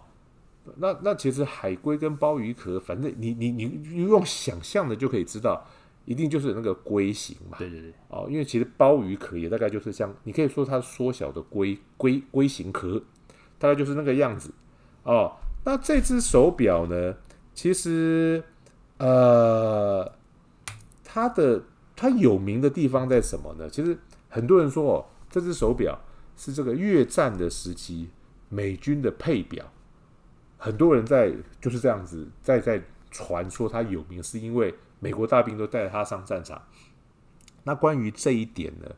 [0.77, 5.66] 那那其实海龟跟鲍鱼壳，反正你你你用想象的就可以知道。
[6.05, 7.59] 一定就是那个龟形嘛？
[7.59, 7.92] 对对对。
[8.09, 13.03] 哦，因为其实鲍鱼壳也大概就是像，你可以说它缩小的龟龟龟形壳，
[13.59, 14.51] 大概就是那个样子
[15.03, 15.37] 哦。
[15.66, 17.14] 那这只手表呢，
[17.53, 18.42] 其实
[18.96, 20.11] 呃，
[21.05, 21.62] 它的
[22.01, 23.69] 它有名的地方在什么呢？
[23.69, 25.99] 其实很多人说哦，这只手表
[26.37, 28.09] 是这个越战的时期
[28.49, 29.73] 美军的配表，
[30.59, 32.81] 很多人在就是这样子在在
[33.11, 36.63] 传说它有名，是因为美国大兵都带着它上战场。
[37.65, 38.89] 那关于这一点呢，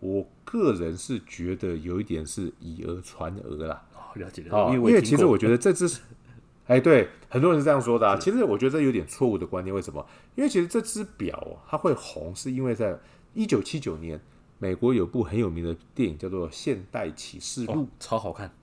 [0.00, 3.82] 我个人是觉得有一点是以讹传讹啦。
[3.94, 4.54] 哦，了解了。
[4.54, 5.86] 哦，因为其实我觉得这只，
[6.66, 8.16] 哎，对，很多人是这样说的啊。
[8.16, 9.74] 其实我觉得这有点错误的观念。
[9.74, 10.06] 为什么？
[10.34, 12.98] 因为其实这只表它会红，是因为在
[13.34, 14.20] 一九七九年，
[14.58, 18.54] 美国有部很有名的电影叫做《现代启示录》，超好看。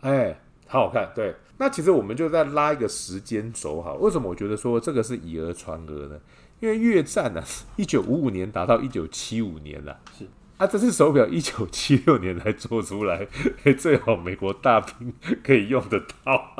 [0.00, 1.10] 哎，好好看。
[1.14, 3.92] 对，那其实我们就在拉一个时间轴哈。
[3.94, 6.18] 为什么我觉得说这个是以讹传讹呢？
[6.60, 10.26] 因为越战呢、啊，一九五五年达到一九七五年了，是
[10.58, 13.26] 啊，这只手表一九七六年才做出来，
[13.78, 16.54] 最好美国大兵可以用得到。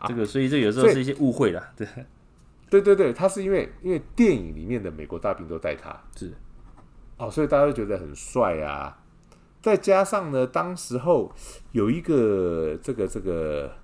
[0.06, 1.88] 这个，所以这有时候是一些误会啦， 对，
[2.70, 6.32] 对对对，它是因为因为电影里面的美国大兵都戴它，是
[7.16, 8.98] 哦，所以大家都觉得很帅啊。
[9.62, 11.32] 再加上呢，当时候
[11.72, 13.74] 有一个这个这个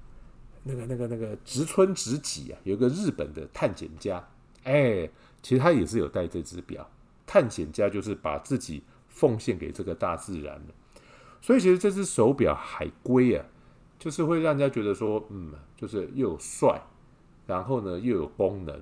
[0.64, 4.22] 那个那个那个植村直己啊，有一个日本的探险家。
[4.64, 5.08] 哎，
[5.42, 6.88] 其实他也是有戴这只表，
[7.32, 10.74] 探险家就是把自己奉献给这个大自然的，
[11.40, 13.46] 所以其实这只手表海龟啊，
[13.98, 16.78] 就是会让人家觉得说，嗯，就是又有帅，
[17.46, 18.78] 然后呢又有功能，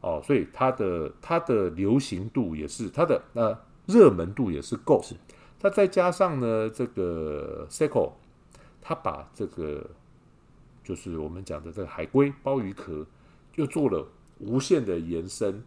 [0.00, 5.16] 哦，所以它的它的流行度也是它的呃热门度也是够，是。
[5.58, 8.12] 它再加上呢这个 Seiko，
[8.80, 9.90] 它把这个
[10.84, 13.04] 就是我们讲的这个海龟鲍鱼壳
[13.56, 14.06] 又做了。
[14.38, 15.64] 无限的延伸，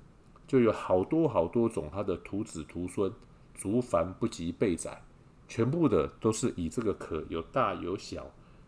[0.50, 3.14] 就有好多好多种，它的徒子徒孙，
[3.54, 5.00] 族繁不及备载，
[5.48, 8.26] 全部的都是以这个壳有大有小，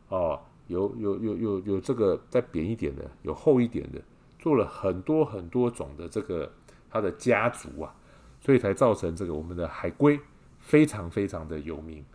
[0.10, 4.00] 哦，有有有有有这个再扁一点的，有厚一点的，
[4.38, 6.52] 做了很多很多种的这个
[6.88, 7.96] 它的家族啊，
[8.40, 10.20] 所以才造成这个我们的海龟
[10.60, 12.06] 非常非常的有名，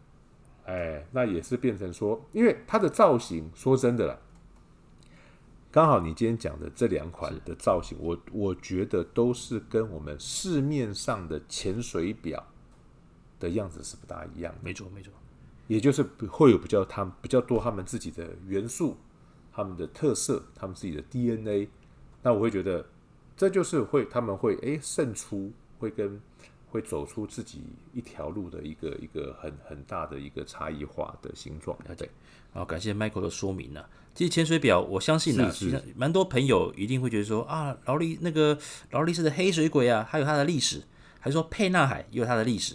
[0.67, 4.17] 哎，那也是变成说，因为它的造型，说真的啦。
[5.71, 12.43] 刚好你今天讲的这两款的造型，我我觉得都是跟我们市面上的潜水表
[13.39, 14.59] 的样子是不大一样的。
[14.63, 15.13] 没错，没错，
[15.67, 18.97] 也就是会有比较他们比较多他们自己的元素、
[19.53, 21.69] 他们的特色、他们自己的 DNA。
[22.23, 22.87] 那我会觉得
[23.37, 26.19] 这就是会他们会诶胜出，会跟
[26.69, 31.77] 会走出自己一条路的一个一个很很大的一个差异化的形状。
[31.97, 32.09] 对，
[32.53, 33.85] 好，感谢 Michael 的说明呢。
[34.15, 38.59] 其实潜水表，我相信呢，其实蛮多朋友一定会觉得说啊，劳力那个
[38.91, 40.83] 劳力士的黑水鬼啊，还有它的历史，
[41.21, 42.75] 还是说佩纳海也有它的历史。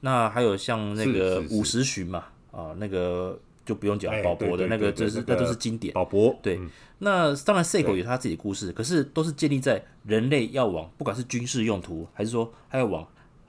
[0.00, 3.36] 那还有像那个五十巡嘛，啊，那个
[3.66, 5.92] 就不用讲，宝博的那个，这是那都是经典。
[5.92, 6.60] 宝博对，
[6.98, 13.04] 那当然 Seiko 有它自己的故事，可是都是建立在人类要往不管是军事用途，还是说还要往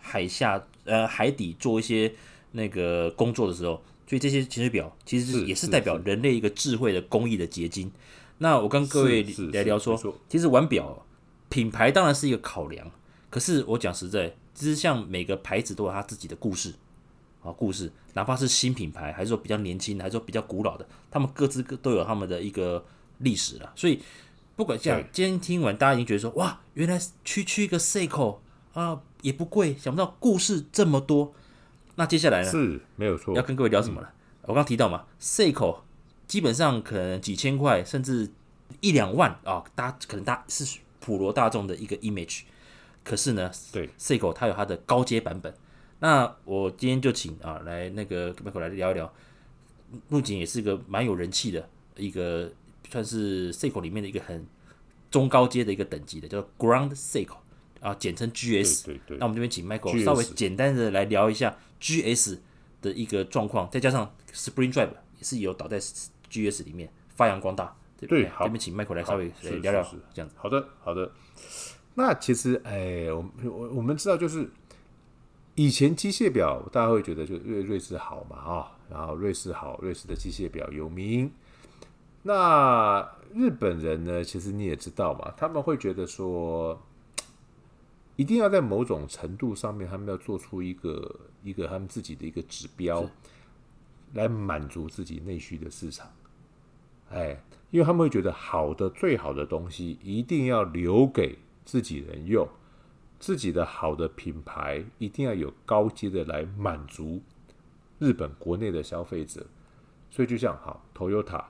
[0.09, 2.11] 海下呃海底做一些
[2.53, 3.81] 那个工作的时候。
[4.09, 7.91] 所以这些潜水表其实也是代表人类一个智慧的工艺的结晶。
[8.39, 9.21] 那我跟各位
[9.53, 9.95] 来聊说，
[10.27, 11.05] 其实玩表
[11.47, 12.89] 品牌当然是一个考量，
[13.29, 16.73] 可是我讲实在，其实像每个牌子都有它自己的故事
[17.43, 22.83] 啊，故事，哪怕是新品牌，还是说比较年轻，还是说比较古老的，他们各自各都有他们的一个
[23.19, 23.71] 历史了。
[23.75, 24.01] 所以
[24.55, 28.37] 不管像今天听完，大家已经觉得说，哇，原来区区一个 Seiko
[28.73, 31.33] 啊也不贵，想不到故事这么多。
[31.95, 32.49] 那接下来呢？
[32.49, 33.35] 是没有错。
[33.35, 34.07] 要跟各位聊什么了？
[34.07, 35.79] 嗯、我刚提到嘛，Seiko
[36.27, 38.31] 基本上可能几千块，甚至
[38.79, 42.43] 一两万啊、哦，大可能大是普罗大众的一个 image。
[43.03, 45.53] 可是呢，对 Seiko 它有它的高阶版本。
[45.99, 49.11] 那我今天就请啊来那个 Michael 来聊一聊，
[50.07, 52.49] 目前也是一个蛮有人气的一个，
[52.89, 54.45] 算是 Seiko 里面的一个很
[55.11, 57.37] 中高阶的一个等级的，叫 Ground Seiko
[57.79, 58.85] 啊，简称 GS。
[58.85, 59.17] 对对对。
[59.17, 61.57] 那我们这边请 Michael 稍微简单的来聊一下。
[61.81, 62.37] GS
[62.81, 67.73] 的一个状况，再加上 Spring Drive 也是有倒在 GS 里面发扬光大。
[67.97, 70.35] 对，对，好，这边请 Michael 来稍微来聊聊，这样子。
[70.37, 71.09] 好的，好的。
[71.95, 74.49] 那其实，哎，我我我们知道，就是
[75.55, 81.31] 以前机械表，大家会觉得就瑞瑞士好嘛，啊、哦，然后瑞士好，瑞士的机械表有名。
[82.23, 86.77] 那日本人呢，其实你也知道嘛，他们会觉得说。
[88.19, 93.09] 一定要在某种程度上面，他们要做出一个一个他们自己的一个指标，
[94.13, 96.11] 来满足自己内需的市场。
[97.11, 97.41] 哎，
[97.71, 102.45] 因为他们会觉得好的最好的东西一定要留给自己人用，
[103.21, 107.21] 自己的好的品牌一定要有高阶的来满足
[107.99, 109.45] 日本国内的消费者。
[110.11, 111.45] 所以就像好，Toyota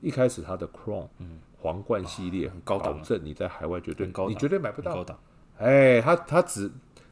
[0.00, 4.90] 一开始它的 Crown 嗯皇冠系列很高档保证你在海外绝对你绝对买不到。
[4.90, 5.18] 很高档，
[5.56, 6.70] 哎，他他只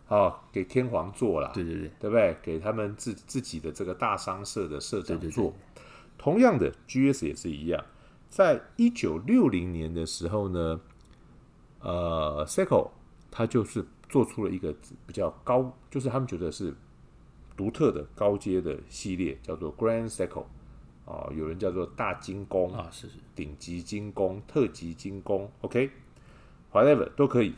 [0.08, 2.36] 啊给天皇做了，对对对，对不对？
[2.42, 5.32] 给他们自自己的这个大商社的社长对对对。
[5.32, 5.54] 做。
[6.18, 7.82] 同样的，GS 也是一样，
[8.28, 10.78] 在一九六零年的时候呢，
[11.80, 12.90] 呃，Seiko
[13.30, 14.74] 他就是做出了一个
[15.06, 16.74] 比较高，就是他们觉得是
[17.56, 20.44] 独特的高阶的系列，叫做 Grand Seiko
[21.04, 27.54] 啊，有人叫做大精工啊，是是，顶级精工、特级精工，OK，whatever、都可以。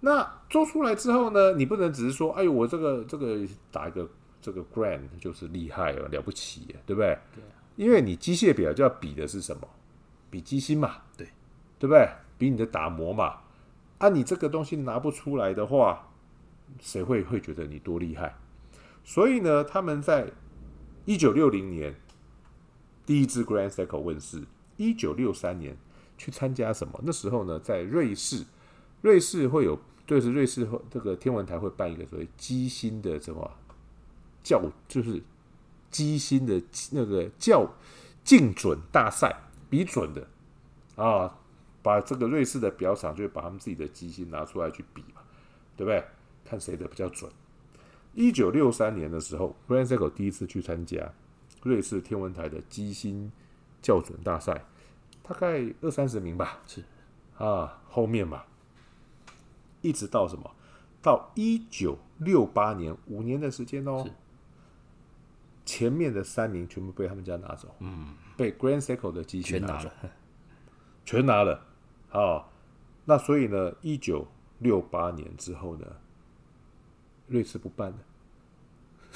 [0.00, 3.40] 那做出来之后呢，你不能只是说，哎呦，我这个这个
[3.72, 4.08] 打一个
[4.42, 7.18] 这个 grand 就是厉害了，了不起，对不对？
[7.34, 7.42] 对。
[7.76, 9.66] 因为你机械表就要比的是什么？
[10.30, 11.26] 比机芯嘛，对，
[11.78, 12.08] 对不对？
[12.38, 13.38] 比你的打磨嘛。
[13.98, 16.08] 啊，你这个东西拿不出来的话，
[16.80, 18.34] 谁会会觉得你多厉害？
[19.02, 20.26] 所以呢，他们在
[21.04, 21.94] 一九六零年
[23.06, 24.42] 第一支 Grand Seiko 问世，
[24.76, 25.76] 一九六三年
[26.18, 27.00] 去参加什么？
[27.04, 28.44] 那时候呢，在瑞士，
[29.00, 33.50] 瑞士会有，就是瑞士这个天文台会办一个所谓机芯的什么
[34.44, 35.22] 校，就是。
[35.88, 37.72] 机芯的那个较
[38.22, 39.34] 精准大赛，
[39.70, 40.28] 比准的
[40.96, 41.38] 啊，
[41.80, 45.22] 把这个瑞士的表厂就把他们自己的机芯拿出来去比嘛，
[45.74, 46.04] 对不对？
[46.44, 47.30] 看谁的比较准。
[48.12, 51.14] 一九六三年的时候，Grand Seiko 第一次去参加
[51.66, 53.30] 瑞士天文台的机芯
[53.82, 54.64] 校准大赛，
[55.22, 56.84] 大概二三十名吧，是
[57.38, 58.44] 啊，后面嘛，
[59.82, 60.50] 一直到什么？
[61.02, 64.08] 到一九六八年，五年的时间哦。
[65.64, 69.90] 前面的三名全部被他们家拿走，嗯，被 Grand Seiko 的机芯拿走，
[71.04, 71.66] 全拿了，
[72.12, 72.46] 啊，
[73.04, 74.28] 那所以呢，一九
[74.60, 75.84] 六八年之后呢，
[77.26, 77.98] 瑞士不办了，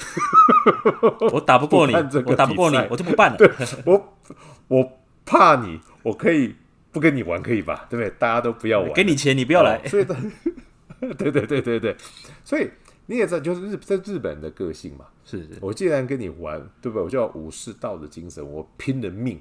[1.32, 1.94] 我打不过你，
[2.26, 3.38] 我打不过你，我就不办了。
[3.84, 4.16] 我
[4.68, 4.92] 我
[5.24, 6.54] 怕你，我可以
[6.92, 7.86] 不跟你玩，可以吧？
[7.90, 8.10] 对不对？
[8.18, 9.82] 大家都不要玩，给你钱，你不要来。
[9.86, 10.04] 所以，
[11.16, 11.96] 对对对对对，
[12.44, 12.70] 所以。
[13.06, 15.04] 你也知道，就是日在日本人的个性嘛。
[15.24, 17.02] 是是，我既然跟你玩，对不对？
[17.02, 19.40] 我就要武士道的精神，我拼了命，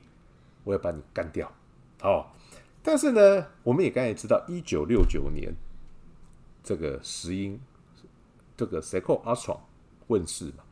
[0.64, 1.52] 我要把你干掉。
[2.02, 2.26] 哦，
[2.82, 5.54] 但是呢，我们也刚才知道，一九六九年
[6.64, 7.60] 这个石英
[8.58, 9.60] 这个 Seiko Astron
[10.10, 10.64] 问世嘛，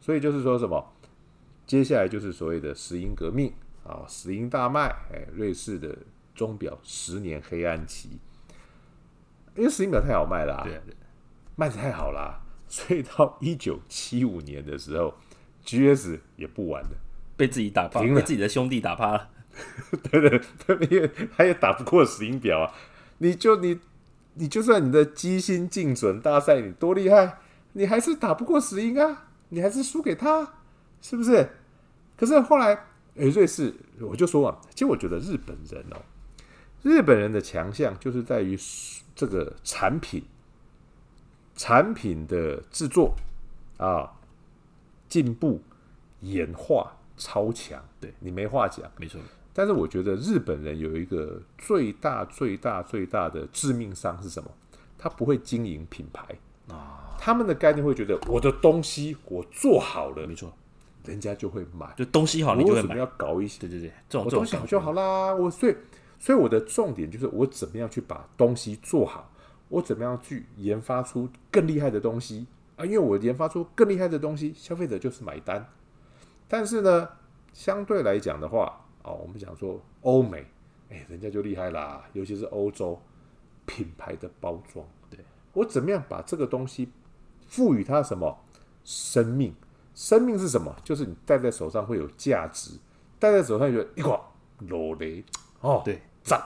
[0.00, 0.94] 所以就是说什么，
[1.66, 3.52] 接下来就是所谓的石英革命
[3.84, 5.94] 啊，石英大卖，哎，瑞士的
[6.34, 8.18] 钟表十年黑暗期，
[9.56, 10.62] 因为石英表太好卖了啊。
[10.64, 10.96] 对对。
[11.56, 15.14] 卖的太好了，所以到一九七五年的时候
[15.64, 16.90] ，GS 也不玩了，
[17.36, 19.30] 被自己打趴，了被自己的兄弟打趴了。
[20.10, 22.74] 对对对，因为他也打不过石英表啊！
[23.18, 23.78] 你就你
[24.32, 27.38] 你就算你的机芯精准大赛你多厉害，
[27.74, 29.28] 你还是打不过石英啊！
[29.50, 30.54] 你还是输给他，
[31.00, 31.48] 是不是？
[32.16, 36.02] 可是后来，诶，瑞士，我就说啊，其实我觉得日本人哦，
[36.82, 38.58] 日本人的强项就是在于
[39.14, 40.24] 这个产品。
[41.56, 43.14] 产品的制作
[43.76, 44.10] 啊，
[45.08, 45.62] 进步、
[46.22, 49.20] 演化超强，对你没话讲，没错。
[49.52, 54.50] 但是我觉得日本人有一个最大、最大、最大的致命伤是什么？
[54.98, 56.26] 他不会经营品牌
[56.68, 57.03] 啊。
[57.24, 60.52] 他们的概念会觉得我的东西我做好了，没错，
[61.06, 61.90] 人家就会买。
[61.96, 62.80] 就东西好，你就会买。
[62.82, 63.60] 为什么要搞一些？
[63.60, 65.34] 对对对，这种我东西好就好啦。
[65.34, 65.74] 我所以
[66.18, 69.32] 所以我的重点就是我怎么样去把东西做好。
[69.70, 72.46] 我怎么样去研发出更厉害的东西
[72.76, 72.84] 啊？
[72.84, 75.66] 因为我研发出更厉害的东西，消费者就是买单。
[76.46, 77.08] 但是呢，
[77.54, 80.44] 相对来讲的话，哦，我们讲说欧美，
[80.90, 83.00] 哎，人家就厉害啦，尤其是欧洲
[83.64, 84.86] 品牌的包装。
[85.08, 85.18] 对，
[85.54, 86.90] 我怎么样把这个东西
[87.54, 88.38] 赋予它什么
[88.84, 89.54] 生命？
[89.94, 90.74] 生命是什么？
[90.82, 92.72] 就是你戴在手上会有价值，
[93.18, 94.18] 戴在手上有一块
[94.58, 95.24] 裸雷
[95.60, 96.42] 哦，对，赞，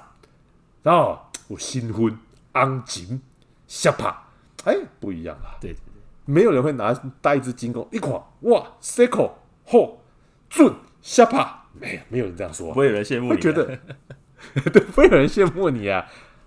[0.82, 2.18] 然后我新婚。
[2.50, 3.22] 钢琴、
[3.68, 4.20] 下帕，
[4.64, 5.54] 哎，不一样啊！
[5.61, 9.30] 对对对，没有人会拿带一支金弓一款哇，Seiko
[9.64, 10.00] 吼
[10.48, 13.78] 准下帕，没有没有人这样说，不会有人羡慕你，会觉得
[14.72, 16.04] 对，不会有人羡慕你啊！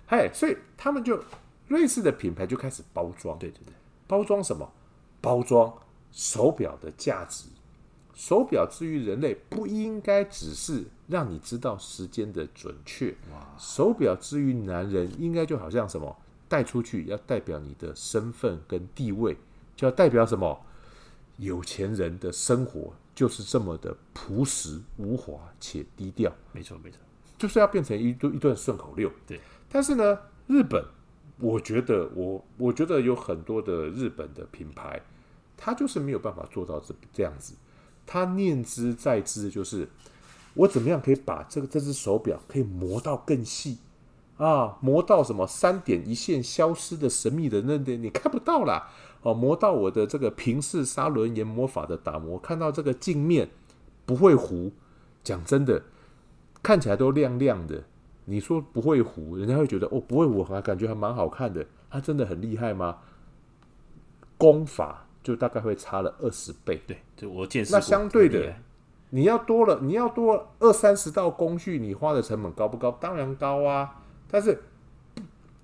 [0.08, 1.18] 哎，所以他们就
[1.68, 3.72] 瑞士的品牌就开始包装，对对对，
[4.12, 4.70] 包装什么？
[5.22, 5.72] 包装
[6.10, 7.46] 手表的价值。
[8.14, 13.14] 手表之于人类，不应该只是让你知道时间的准确。
[13.56, 16.14] 手表之于男人，应该就好像什么
[16.46, 19.34] 带出去要代表你的身份跟地位，
[19.74, 20.60] 就要代表什么
[21.38, 26.30] 有钱人的生活就是这么的朴实无华且低调。
[26.52, 26.98] 没错，没错，
[27.38, 29.10] 就是要变成一段一段顺口溜。
[29.26, 29.40] 对，
[29.70, 30.84] 但是呢，日本，
[31.42, 35.02] 我觉得我我觉得有很多的日本的品牌，
[35.56, 37.54] 它就是没有办法做到这这样子。
[38.06, 39.88] 他念之在兹，就是
[40.54, 43.78] 我怎么样可以把这个这只手表可以磨到更细
[44.36, 48.90] 啊，磨到什么三点一线消失的神秘的那点你看不到啦。
[49.22, 53.50] 哦，磨到我的这个平视砂轮研磨法的打磨，看到这个镜面
[54.04, 54.72] 不会糊。
[55.24, 55.84] 讲真的，
[56.62, 57.84] 看起来都亮亮的。
[58.24, 61.64] 你说不会糊，人家会觉得哦，不会糊，还感觉还蛮好看的。
[61.90, 62.98] 它真的很厉害吗？
[64.38, 66.80] 功法就大概会差了二十倍。
[66.86, 67.72] 对，就我见识。
[67.72, 68.54] 那相对的，
[69.10, 72.92] 你要多了，你要多二三十道工序，你花的成本高不高？
[73.00, 74.02] 当然高啊。
[74.30, 74.62] 但是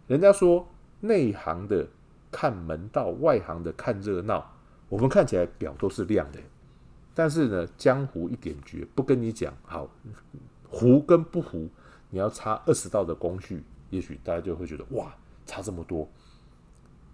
[0.06, 0.66] 人家说
[1.00, 1.86] 内行的。
[2.30, 4.52] 看门道，外行的看热闹。
[4.90, 6.38] 我们看起来表都是亮的，
[7.14, 9.88] 但是呢，江湖一点绝，不跟你讲好
[10.68, 11.66] 糊跟不糊，
[12.11, 15.14] 你要差二十道的工序，也许大家就会觉得哇，
[15.46, 16.09] 差这么多，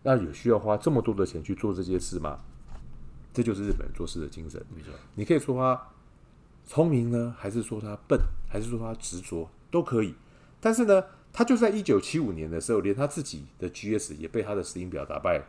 [0.03, 2.41] 那有需要花这么多的钱去做这些事吗？
[3.33, 4.65] 这就是日本人做事的精神。
[4.75, 5.89] 没错，你可以说他
[6.65, 10.15] 聪明呢，还是说他笨，还是说他执着，都可以。
[10.61, 15.45] 但是呢，他就在一九七五年的时候，连他自己的 GS 也被他的石英表打败了。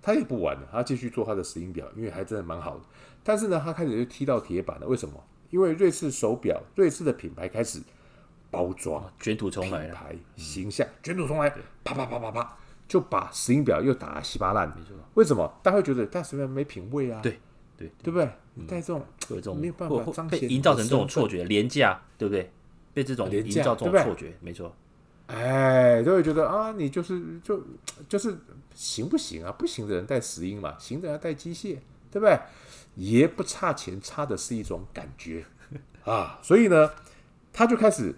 [0.00, 2.84] 他也不玩了，他继续做他的石英表，因为还真的蛮好的。
[3.24, 4.86] 但是呢，他开始就踢到铁板了。
[4.86, 5.20] 为什么？
[5.50, 7.80] 因为瑞士手表，瑞士的品牌开始
[8.50, 11.50] 包装，卷土重来，品牌形象卷土重来，
[11.84, 12.56] 啪啪啪啪啪，
[12.88, 14.68] 就把石英表又打得稀巴烂。
[14.68, 14.94] 没错。
[15.14, 15.52] 为什么？
[15.62, 17.20] 大家会觉得戴石英表没品味啊？
[17.22, 17.38] 对
[17.76, 18.26] 对对不对？
[18.66, 22.50] 戴这种有这种没有办法彰显，营造成这种错觉，廉价，对不对？
[22.94, 24.74] 被这种营造这种错觉，没错。
[25.26, 27.62] 哎，就会觉得啊，你就是就
[28.08, 28.38] 就是
[28.74, 29.52] 行不行啊？
[29.52, 31.76] 不行的人戴石英嘛，行的人带机械，
[32.10, 32.38] 对不对？
[32.94, 35.44] 也不差钱，差的是一种感觉
[36.04, 36.38] 啊。
[36.42, 36.90] 所以呢，
[37.52, 38.14] 他就开始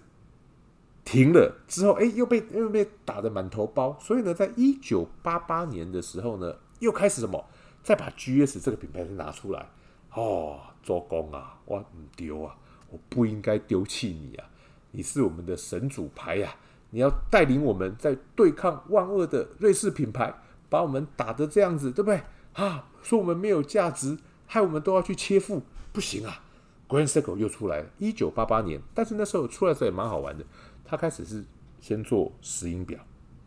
[1.09, 1.55] 停了。
[1.67, 3.97] 之后，哎，又被又被打得满头包。
[3.99, 7.43] 所以呢，在一九八八年的时候呢，又开始什么？
[7.81, 9.67] 再把 GS 这个品牌再拿出来。
[10.13, 12.55] 哦，做工啊，我唔丢啊，
[12.91, 14.45] 我不应该丢弃你啊，
[14.91, 16.55] 你是我们的神主牌呀、啊。
[16.91, 20.33] 你要带领我们在对抗万恶的瑞士品牌，
[20.69, 22.21] 把我们打得这样子，对不对？
[22.53, 26.41] 啊，说我们没有价值，害我们都要去切腹，不行啊
[26.87, 30.43] ，Grand Circle 又出来了，一九八八年，但是那时候出来的时候也蛮好玩的。
[30.89, 31.43] 他开始是
[31.79, 32.99] 先做石英表。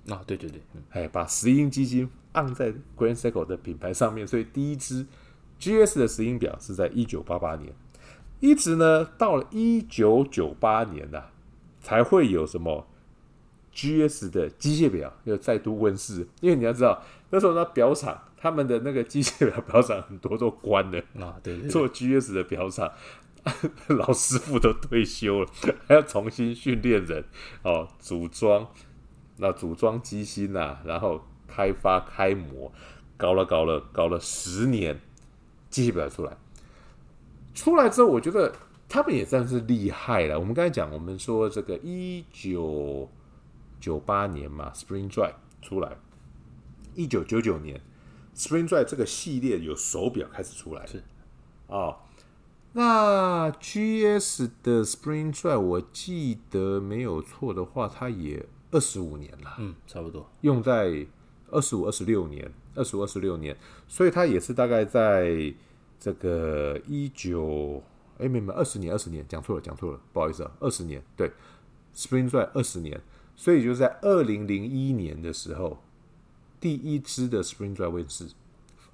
[0.08, 5.06] 啊，对对对，哎，把石英基金按在 Grand Seiko 的品牌上面，所以第一支
[5.60, 7.72] GS 的石英表是在一九八八年，
[8.40, 11.30] 一直呢到了一九九八年呐、啊，
[11.80, 12.88] 才会有什么
[13.72, 22.90] ？GS 的机械表又再度问世，因为你要知道，那时候那表厂他们的那个机械表表厂很多都关了啊，对，对，对，做 GS 的表厂，
[23.88, 25.48] 老师傅都退休了，
[25.86, 27.24] 还要重新训练人
[27.62, 28.68] 哦，组装，
[29.38, 32.72] 那组装机芯呐，然后开发开模，
[33.16, 35.00] 搞了搞了搞了十年，
[35.70, 36.36] 机械表出来，
[37.54, 38.54] 出来之后，我觉得
[38.88, 40.38] 他们也算是厉害了。
[40.38, 43.10] 我们刚才讲，我们说这个一九。
[43.80, 45.96] 九八年嘛，Spring Drive 出来。
[46.94, 47.80] 一九九九年
[48.32, 50.86] ，Spring Drive 这个系列有手表开始出来。
[50.86, 51.02] 是
[51.66, 51.96] 哦，
[52.74, 59.56] 那 GS 的 Spring Drive 我记得没有错的话，它也二十五年了。
[59.58, 60.30] 嗯，差不多。
[60.40, 61.06] 用在
[61.50, 63.54] 二十五、二十六年，二十五、二十六年，
[63.86, 65.52] 所以它也是大概在
[66.00, 67.82] 这个一九
[68.18, 69.22] 哎，没没二十年，二十年。
[69.28, 71.02] 讲错了，讲错了，不好意思啊，二十年。
[71.14, 71.30] 对
[71.94, 73.00] ，Spring Drive 二十年。
[73.36, 75.82] 所以就在二零零一年的时候，
[76.60, 78.28] 第一支的 Spring Drive 问世，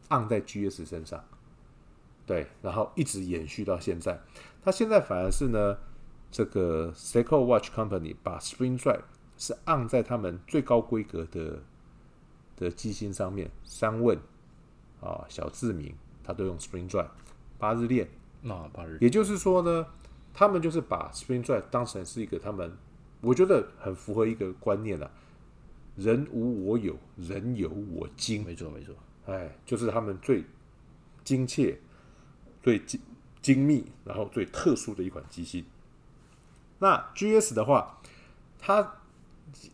[0.08, 1.22] 按在 GS 身上，
[2.28, 4.20] 对，然后一直延续到现在。
[4.62, 5.78] 它现在反而是呢，
[6.30, 9.00] 这个 Seiko Watch Company 把 Spring Drive
[9.38, 11.62] 是按在他们最高规格的
[12.54, 14.18] 的机芯上面，三问
[15.00, 17.08] 啊，小志明，他都用 Spring Drive
[17.58, 18.06] 八日链，
[18.42, 19.86] 那八日，也就是说呢，
[20.34, 22.70] 他们就是把 Spring Drive 当成是一个他们。
[23.20, 25.10] 我觉得很符合一个观念啊，
[25.96, 28.44] 人无我有，人有我精。
[28.44, 28.94] 没错，没错。
[29.26, 30.44] 哎，就是他们最
[31.24, 31.76] 精切、
[32.68, 33.00] 最精
[33.40, 35.64] 精密，然后最特殊的一款机芯。
[36.80, 37.98] 那 GS 的话，
[38.58, 39.00] 它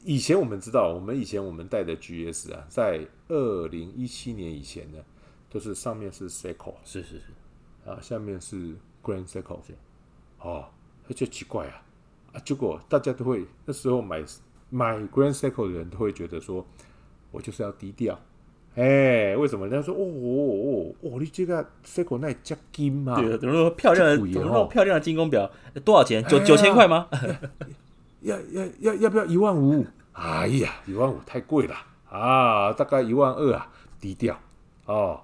[0.04, 4.98] 以前我们知道，我们以前我们带的 GS 啊，在二零一七年以前呢，
[5.50, 9.58] 都是上面是 Seiko，是是是，啊，下面是 Grand Seiko，
[10.38, 10.68] 哦，
[11.08, 11.82] 那就奇怪啊。
[12.32, 14.24] 啊，结果大家都会那时候买
[14.70, 16.64] 买 Grand Seiko 的人都会觉得说，
[17.32, 18.16] 我就是要低调，
[18.74, 19.68] 哎，为什么？
[19.68, 23.20] 人家说，哦哦哦，哦，你这个 Seiko 那加金嘛？
[23.20, 25.50] 对，怎么说漂亮的，怎么说漂亮的精工表？
[25.84, 26.24] 多少钱？
[26.26, 27.08] 九九千块吗？
[28.22, 29.86] 要要要要不要一万五？
[30.12, 31.74] 哎呀，一万五太贵了
[32.10, 33.70] 啊，大概一万二啊，
[34.00, 34.38] 低调
[34.86, 35.20] 哦。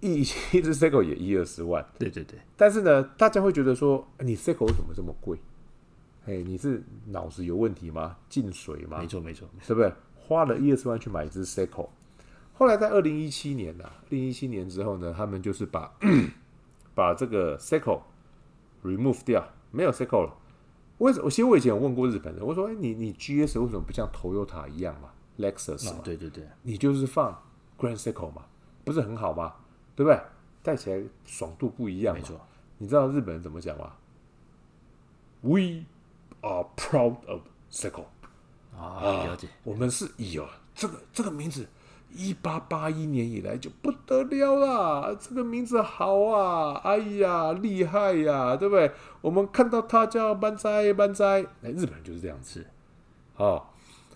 [0.00, 2.38] 一一只 Seiko 也一二十万，对对对。
[2.58, 5.38] 但是呢，大家会觉得说，你 Seiko 为什么这么贵？
[6.26, 8.16] 哎，你是脑子有问题吗？
[8.28, 8.98] 进水吗？
[8.98, 9.90] 没错没错，是不是？
[10.26, 11.88] 花了一二十万去买一只 Seiko，
[12.56, 15.92] 后来在二零一七年呐、啊，二零一七年之后呢，他们就是把
[16.94, 18.00] 把这个 Seiko
[18.84, 20.32] remove 掉，没有 Seiko 了。
[20.98, 21.28] 为什么？
[21.28, 26.00] 其实我以前有问过日本人，我说：“哎，你你 GS 为什么不像 Toyota 一样嘛，Lexus 嘛？
[26.04, 27.36] 对对对，你就是放
[27.76, 28.44] Grand Seiko 嘛，
[28.84, 29.54] 不是很好吗？
[29.96, 30.20] 对不对？
[30.62, 32.14] 戴起来爽度不一样。
[32.14, 32.40] 没错，
[32.78, 33.92] 你知道日本人怎么讲吗
[35.40, 35.82] ？We
[36.42, 37.40] are proud of
[37.70, 38.04] Seiko
[38.78, 39.48] 啊，了解。
[39.64, 41.66] 我们是以哦，这个这个名字。”
[42.14, 45.16] 一八八一年以来就不得了啦！
[45.20, 48.90] 这个名字好啊，哎呀，厉害呀，对不对？
[49.20, 52.64] 我们看到他叫万载万载，哎，日本人就是这样子。
[53.36, 53.66] 哦，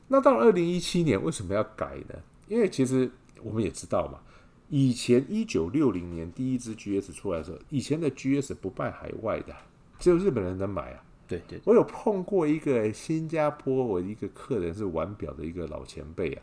[0.09, 2.15] 那到了二零一七年，为什么要改呢？
[2.47, 3.11] 因为其实
[3.43, 4.21] 我们也知道嘛，
[4.69, 9.53] 以前一九六零年第一支 GS 出来的时候，以前的 GS 不卖海外的，
[9.99, 11.03] 只有日本人能买啊。
[11.27, 16.43] 对对，我有碰过一个新加坡，我一个客人是玩表的一个老前辈啊。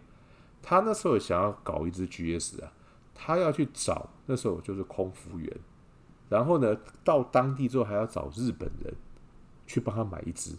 [0.68, 2.74] 他那时候想要搞一只 GS 啊，
[3.14, 5.58] 他要去找那时候就是空服员，
[6.28, 8.92] 然后呢到当地之后还要找日本人
[9.68, 10.56] 去帮他买一只，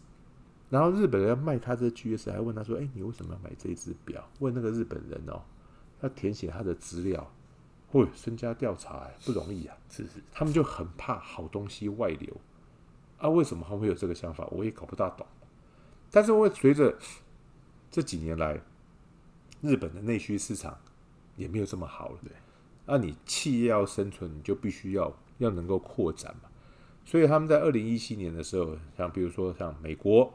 [0.71, 5.43] 然后日本人要卖他这 GS，还问他说：“哎，你为什么要买这一只表？”问那个日本人哦，
[6.03, 7.29] 要填写他的资料，
[7.89, 9.77] 会身家调查哎，不容易啊。
[9.91, 12.37] 是是，他们就很怕好东西外流
[13.19, 13.29] 啊。
[13.29, 14.47] 为什么他们会有这个想法？
[14.53, 15.27] 我也搞不大懂。
[16.13, 16.97] 但是会随着
[17.91, 18.61] 这几年来。
[19.67, 20.79] 日本的内需市场
[21.37, 22.33] 也没有这么好了，对。
[22.87, 26.49] 那你企业要生存，你就必须要要能够扩展嘛。
[27.05, 30.33] 所以他们在二零一七年的时候，像比如说像美国，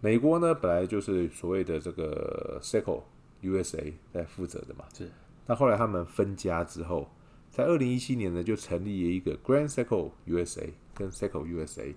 [0.00, 3.02] 美国呢本来就是所谓的这个 Seiko
[3.42, 5.10] USA 在负责的嘛，是。
[5.46, 7.08] 那后来他们分家之后，
[7.50, 11.94] 在二零一七年呢就成立了一个 Grand Seiko USA 跟 Seiko USA。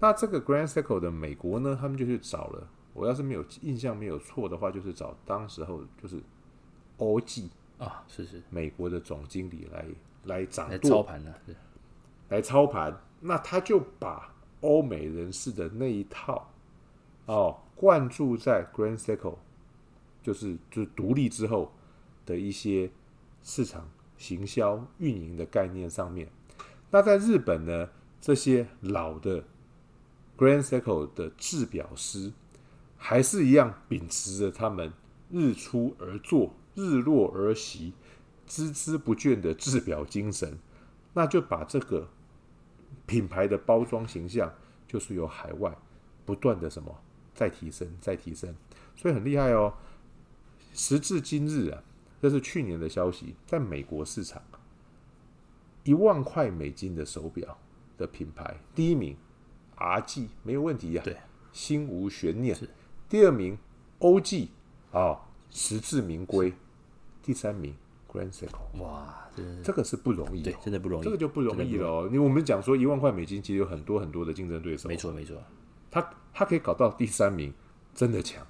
[0.00, 2.68] 那这个 Grand Seiko 的美国呢，他们就去找了。
[3.00, 6.20] 我要是没有印象没有错的话，就是找当时候就是
[6.98, 7.48] 欧记
[7.78, 9.86] 啊，是是美国的总经理来
[10.24, 11.34] 来掌舵操盘的，
[12.28, 12.94] 来操盘。
[13.20, 16.52] 那他就把欧美人士的那一套
[17.24, 19.38] 哦灌注在 Grand Seiko，
[20.22, 21.72] 就是就是独立之后
[22.26, 22.90] 的一些
[23.42, 23.88] 市场
[24.18, 26.28] 行销运营的概念上面。
[26.90, 27.88] 那在日本呢，
[28.20, 29.42] 这些老的
[30.36, 32.30] Grand Seiko 的制表师。
[33.02, 34.92] 还是一样秉持着他们
[35.30, 37.94] 日出而作、日落而息、
[38.46, 40.58] 孜孜不倦的制表精神，
[41.14, 42.06] 那就把这个
[43.06, 44.52] 品牌的包装形象，
[44.86, 45.74] 就是由海外
[46.26, 46.94] 不断的什么
[47.34, 48.54] 再提升、再提升，
[48.94, 49.72] 所以很厉害哦。
[50.74, 51.82] 时至今日啊，
[52.20, 54.42] 这是去年的消息，在美国市场，
[55.84, 57.56] 一万块美金的手表
[57.96, 59.16] 的品牌，第一名
[59.78, 61.16] RG 没有问题呀、啊，对，
[61.50, 62.54] 心无悬念。
[63.10, 63.58] 第二名
[63.98, 64.48] ，OG
[64.92, 66.54] 啊，实至名归。
[67.22, 67.74] 第三名
[68.10, 69.28] ，Grand Seiko，哇，
[69.62, 72.04] 这个是不容易，对，真的不容易，这个就不容易了哦。
[72.06, 75.36] 因为我们讲说一万块美金，其实有很多很多的竞争对手，没错没错。
[75.90, 77.52] 他他可以搞到第三名，
[77.92, 78.46] 真的强，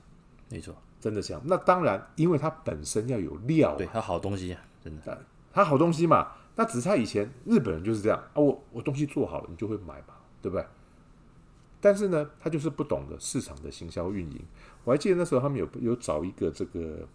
[0.50, 1.40] 没错，真的强。
[1.46, 6.32] 那当然，因为他本身要有料，对，他好东西啊，真的，他好东西嘛。
[6.54, 10.66] 那只是他以前日本人就是这样啊，我我东西做好了，你就会买嘛，对不对？
[11.80, 14.40] 但是呢，他就是不懂得市场的行销运营。
[14.84, 17.08] 我还记得那时候他们有有找一个这个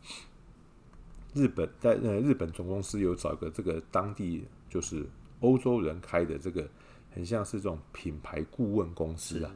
[1.34, 5.06] 日本在呃日本总公司有找一个这个当地就是
[5.42, 6.68] 欧洲人开的这个
[7.12, 9.56] 很像是这种品牌顾问公司啊，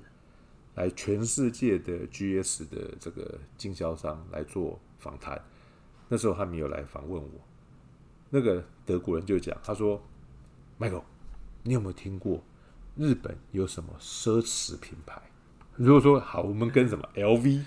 [0.76, 5.42] 来全世界的 GS 的这个经销商来做访谈。
[6.08, 7.32] 那时候他们有来访问我，
[8.30, 10.02] 那个德国人就讲，他说
[10.80, 11.04] ：“Michael，
[11.64, 12.44] 你有没有听过？”
[13.00, 15.22] 日本有什么奢侈品牌？
[15.78, 17.64] 如果说好，我们跟什么 LV，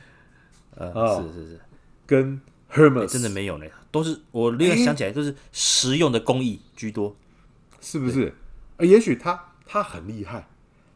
[0.76, 1.60] 呃，哦、是是是，
[2.06, 2.38] 跟
[2.70, 7.16] Hermes、欸、真的没有呢，都是我立刻想起来都是实用的工艺居多，
[7.80, 8.34] 是不是？
[8.76, 10.46] 呃，也许他他很厉害，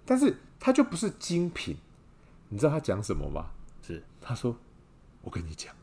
[0.05, 1.79] 但是他就不是精品。
[2.51, 3.47] 你知道他讲什么吗？
[3.81, 4.55] 是他说
[5.25, 5.75] ：“我跟你讲，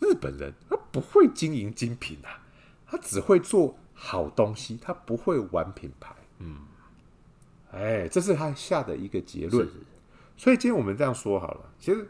[0.00, 2.42] 日本人他不会经营精品啊，
[2.88, 6.56] 他只会做好东西，他不会玩品牌。”嗯。
[7.72, 9.68] 哎，这是他下的一个结论。
[10.36, 12.08] 所以今天我们这样说好了，其实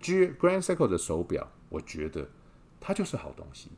[0.00, 2.28] G Grand Seiko 的手表，我觉得
[2.80, 3.70] 它就是好东西。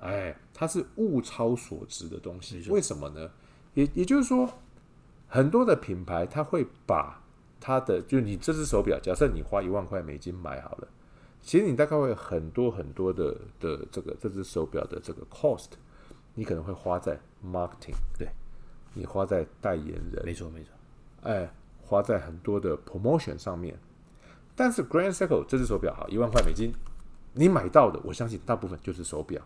[0.00, 2.68] 哎，它是物超所值的东西。
[2.70, 3.30] 为什么呢？
[3.74, 4.48] 也也就是说，
[5.28, 7.22] 很多的品牌它会把
[7.60, 10.88] 它的，就你这只手表，假设你花一万块美金买好了，
[11.40, 15.68] 其实你大概会有很多很多的的这个这只手表的这个 cost，
[16.34, 18.28] 你可能会花在 marketing，对，
[18.94, 20.70] 你花在代言人，没错没错，
[21.22, 23.78] 哎，花在很多的 promotion 上面。
[24.54, 26.74] 但是 Grand Seiko 这只手表哈，一万块美金，
[27.32, 29.40] 你买到的，我相信大部分就是手表，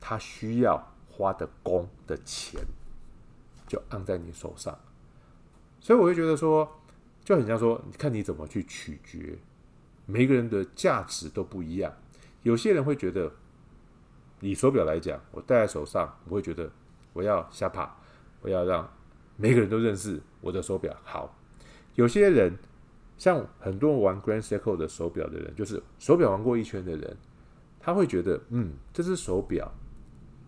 [0.00, 2.60] 它需要花的工的钱，
[3.66, 4.78] 就按在你手上。
[5.80, 6.80] 所以我会觉得说，
[7.24, 9.36] 就很像说，你看你怎么去取决，
[10.06, 11.92] 每个人的价值都不一样。
[12.44, 13.32] 有些人会觉得，
[14.40, 16.70] 以手表来讲，我戴在手上，我会觉得
[17.12, 17.96] 我要瞎怕，
[18.42, 18.86] 我要让
[19.36, 21.34] 每个人都认识我的手表好。
[21.94, 22.52] 有些人。
[23.18, 27.16] 像很多玩 Grand Seiko 的手表的人，就是手表玩过一圈的人，
[27.78, 29.70] 他会觉得，嗯，这只手表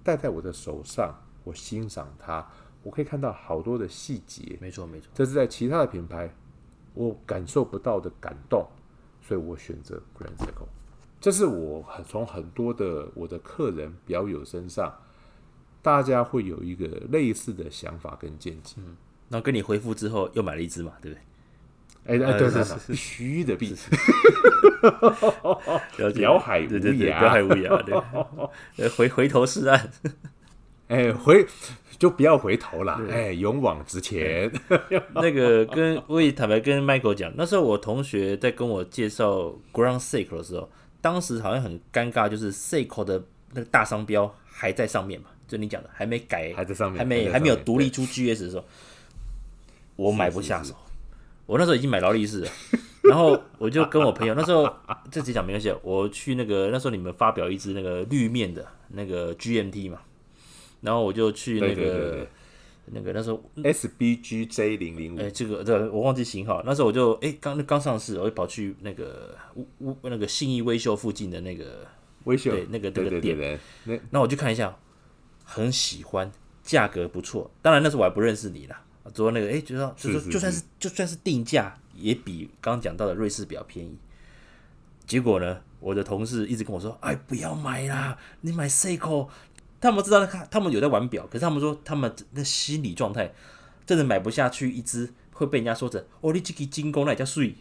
[0.02, 1.14] 戴在我的手上，
[1.44, 2.44] 我欣赏它，
[2.82, 4.58] 我可以看到好多的细节。
[4.60, 6.34] 没错，没错，这是在其他的品牌
[6.94, 8.66] 我感受不到的感动，
[9.22, 10.66] 所以我选择 Grand Seiko。
[11.20, 14.92] 这是我很从很多的我的客人表友身上，
[15.84, 18.76] 大家会有一个类似的想法跟见解。
[18.78, 18.96] 嗯，
[19.28, 21.20] 然后跟你回复之后，又买了一只嘛，对不对？
[22.06, 23.90] 哎哎，对对对，必须的，必须。
[26.14, 27.82] 表海无涯，表 海无涯，
[28.76, 29.90] 对， 回回头是岸。
[30.88, 31.46] 哎，回
[31.98, 34.50] 就不要回头了，哎，勇往直前。
[35.14, 40.70] 那个跟我也坦白跟 Michael 讲，那时候我同学在跟我介绍 Ground Seiko 的时候，
[41.00, 43.22] 当时好像很尴尬，就是 Seiko 的
[43.52, 48.64] 那个大商标还在上面嘛，就你讲的还没改，还在上面，还没还没有独立出 GS 的时候，
[49.96, 50.74] 我买不下手。
[51.46, 52.50] 我那时候已经买劳力士了，
[53.04, 54.66] 然后我就跟我朋友，那时候
[55.10, 60.00] 这几讲没关系，我去那个那时候你们发表一支那个绿面的那个 GMT 嘛，
[60.80, 62.26] 然后我就去那个
[62.86, 71.86] 那个那时候 SBGJ 零零五，哎，这个这我忘记型号，那时候我就哎刚刚上市，我就跑去那个乌乌那个信义威秀附近的那个
[72.24, 72.52] 威秀。
[72.52, 74.74] 对那个那个店，那那我去看一下，
[75.44, 76.32] 很喜欢，
[76.62, 78.82] 价格不错，当然那时候我还不认识你啦。
[79.12, 83.96] 昨天那个，哎、欸，就说，就说，就算是，就算是定价，也比刚刚讲到的瑞士表便宜。
[85.06, 89.28] 结果呢，我的同事一直跟我说：“哎，不要买啦，你买 Seiko。”
[89.78, 93.30] 他们知道他，他们有在玩表，可是他们说，他们那心理状态
[93.84, 97.54] 真的买不下去一只，会被人家说成：“哦，你这个精工那叫碎。”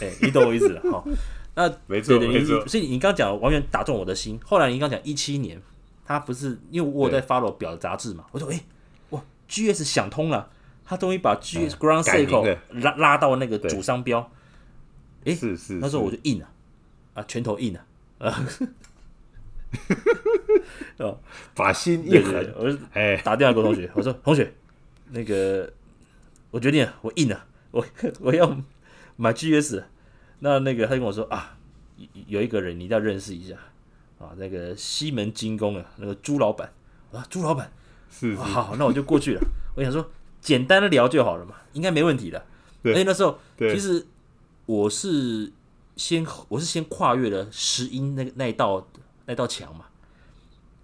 [0.00, 1.04] 哎，你懂我意思了哈？
[1.54, 2.66] 那没错，没错。
[2.66, 4.40] 所以你刚刚讲完全打中我的心。
[4.42, 5.60] 后来你刚讲一七年，
[6.06, 8.24] 他不是因为我在 follow 表杂志嘛？
[8.32, 8.60] 我说：“哎。”
[9.48, 10.50] G S 想通了，
[10.84, 14.28] 他终于把 G S Ground s e c l e 拉拉到那个主商标。
[15.24, 16.48] 哎，是是，那时候我就硬了，
[17.14, 17.86] 啊，拳头硬了，
[18.18, 18.44] 啊，
[20.98, 21.20] 哦，
[21.54, 24.52] 把心一横，我就哎打电话给同学， 我说同学，
[25.10, 25.72] 那个
[26.50, 27.86] 我决定了，我硬了，我
[28.18, 28.60] 我要
[29.14, 29.84] 买 G S。
[30.40, 31.56] 那那个他就跟我说啊，
[32.26, 33.54] 有一个人你一定要认识一下
[34.18, 36.72] 啊，那个西门精工啊，那个朱老板
[37.12, 37.70] 啊，朱老板。
[38.10, 39.40] 是，是好，那我就过去了。
[39.74, 40.08] 我想说，
[40.40, 42.46] 简单的聊就好了嘛，应该没问题的。
[42.82, 44.06] 对，而且那时候其实
[44.64, 45.52] 我是
[45.96, 48.86] 先，我是先跨越了石英那那一道
[49.26, 49.86] 那道墙嘛。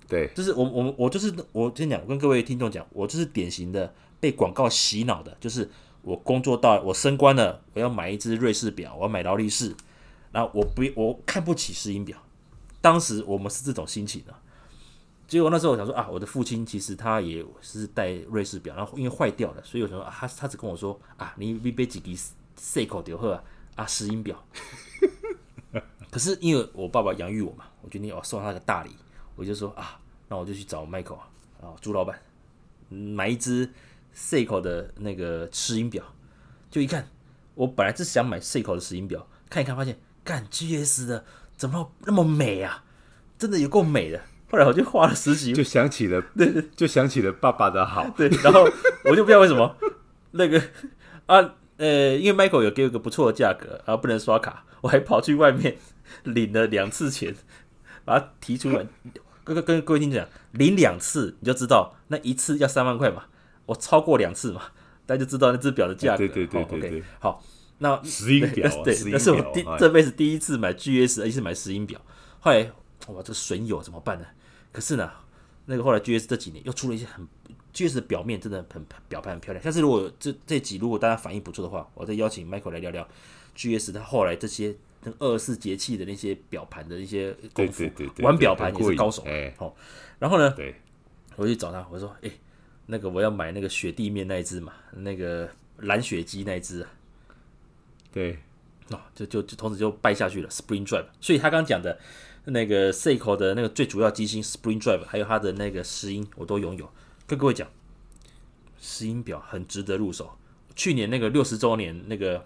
[0.09, 5.71] 对，就是我我我就是我先讲，我跟各位听众讲，我就是典型的被广告洗脑的，就是
[6.03, 9.75] 我工作到我升官了，我要买一只瑞士表，我要买劳力士，
[10.33, 12.19] 然后我不我看不起石英表，
[12.83, 14.35] 当时我们是这种心情的。
[15.27, 22.11] 结果那时候我想说啊，我的父亲其实他也是戴瑞士表，然后因为坏掉了，所以我想说啊，他他只跟我说啊，你你别几个
[22.61, 23.43] Seiko 就好啊，
[23.77, 24.45] 啊石英表。
[26.11, 28.91] 可是因为我爸爸养育我嘛，我决定要送他个大礼，
[29.35, 31.17] 我就说啊，那我就去找 Michael
[31.63, 32.21] 啊，朱老板
[32.91, 33.71] 买一只
[34.15, 36.05] Seiko 的那个石英表。
[36.71, 37.09] 就一看，
[37.55, 41.25] 我本来是想买 Seiko 的石英表，看一看发现，干 GS 的
[41.63, 42.83] 怎么那么美啊？
[43.39, 44.21] 真的有够美的。
[44.51, 48.29] 后来我就花了十几，就想起了， 对对，就想起了爸爸的好，对。
[48.43, 48.69] 然后
[49.05, 49.77] 我就不知道为什么，
[50.33, 50.61] 那个
[51.27, 55.77] 啊，呃，因为 Michael 有给我一个不错的价格，然后不能刷卡，我还跑去外面
[56.25, 57.33] 领了两次钱，
[58.05, 58.85] 把它提出来。
[59.45, 63.27] 跟跟各位听讲，领两次你就知道，那一次要三万块嘛，
[63.67, 64.63] 我超过两次嘛，
[65.07, 66.19] 大家就知道那只表的价格。
[66.19, 66.89] 对对对对对。
[66.91, 67.41] OK，好，
[67.83, 72.01] 那石英表， 对，那是我第这辈子第一次买 GS，而且是买石英表。
[72.39, 72.71] 后来
[73.09, 74.27] 哇，这损友怎么办呢？
[74.71, 75.11] 可是呢，
[75.67, 77.27] 那个后来 GS 这几年又出了一些很
[77.75, 79.61] GS 的表面真的很表盘很漂亮。
[79.65, 83.07] 但是如果这这集如果大家反应不错的话，我再邀请 Michael 来聊聊
[83.57, 87.85] GS 他后来这些那二十四节气的那些表盘的一些功夫，
[88.19, 89.25] 玩表盘也是高手。
[89.57, 89.75] 好，
[90.21, 90.77] 然后呢，对，
[91.35, 92.33] 我去找他，我说，哎、欸，
[92.87, 96.89] 那个我要买那个雪地面那一只嘛，那个蓝雪姬那一只啊。
[98.13, 98.39] 对，
[98.91, 101.07] 哦，就就就从此就败下去了，Spring Drive。
[101.21, 101.99] 所以他刚刚讲的。
[102.45, 106.91] 那个 Seiko 的那个最主要机芯 Spring Drive，还有它的那个石英，我都拥有。
[107.25, 107.69] 跟各位讲，
[108.81, 110.29] 石英表很值得入手。
[110.75, 112.45] 去年那个六十周年那个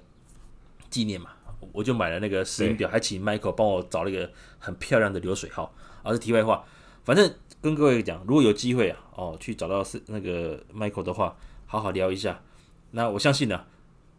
[0.90, 1.30] 纪念嘛，
[1.72, 5.74] 我就买了那个石英表，还请 Michael 帮我找了一个很漂亮的流水号。
[6.02, 6.62] 而是题外话，
[7.02, 12.42] 反正跟各位讲，如果有机会啊，哦，去找到是那个 Michael 的话，好好聊一下。
[12.90, 13.66] 那我相信呢、啊，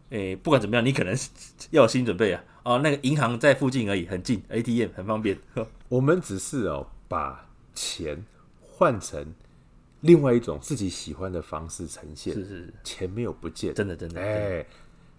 [0.10, 1.14] 诶、欸，不管怎么样，你可能
[1.72, 2.44] 要有心理准备啊。
[2.64, 5.38] 哦，那个银行在附近而已，很近，ATM 很方便。
[5.90, 8.26] 我们只是哦，把钱
[8.62, 9.34] 换成
[10.02, 12.34] 另外一种自己喜欢的方式呈现。
[12.34, 14.22] 是是是，钱没有不见，真的真的。
[14.22, 14.68] 哎、欸，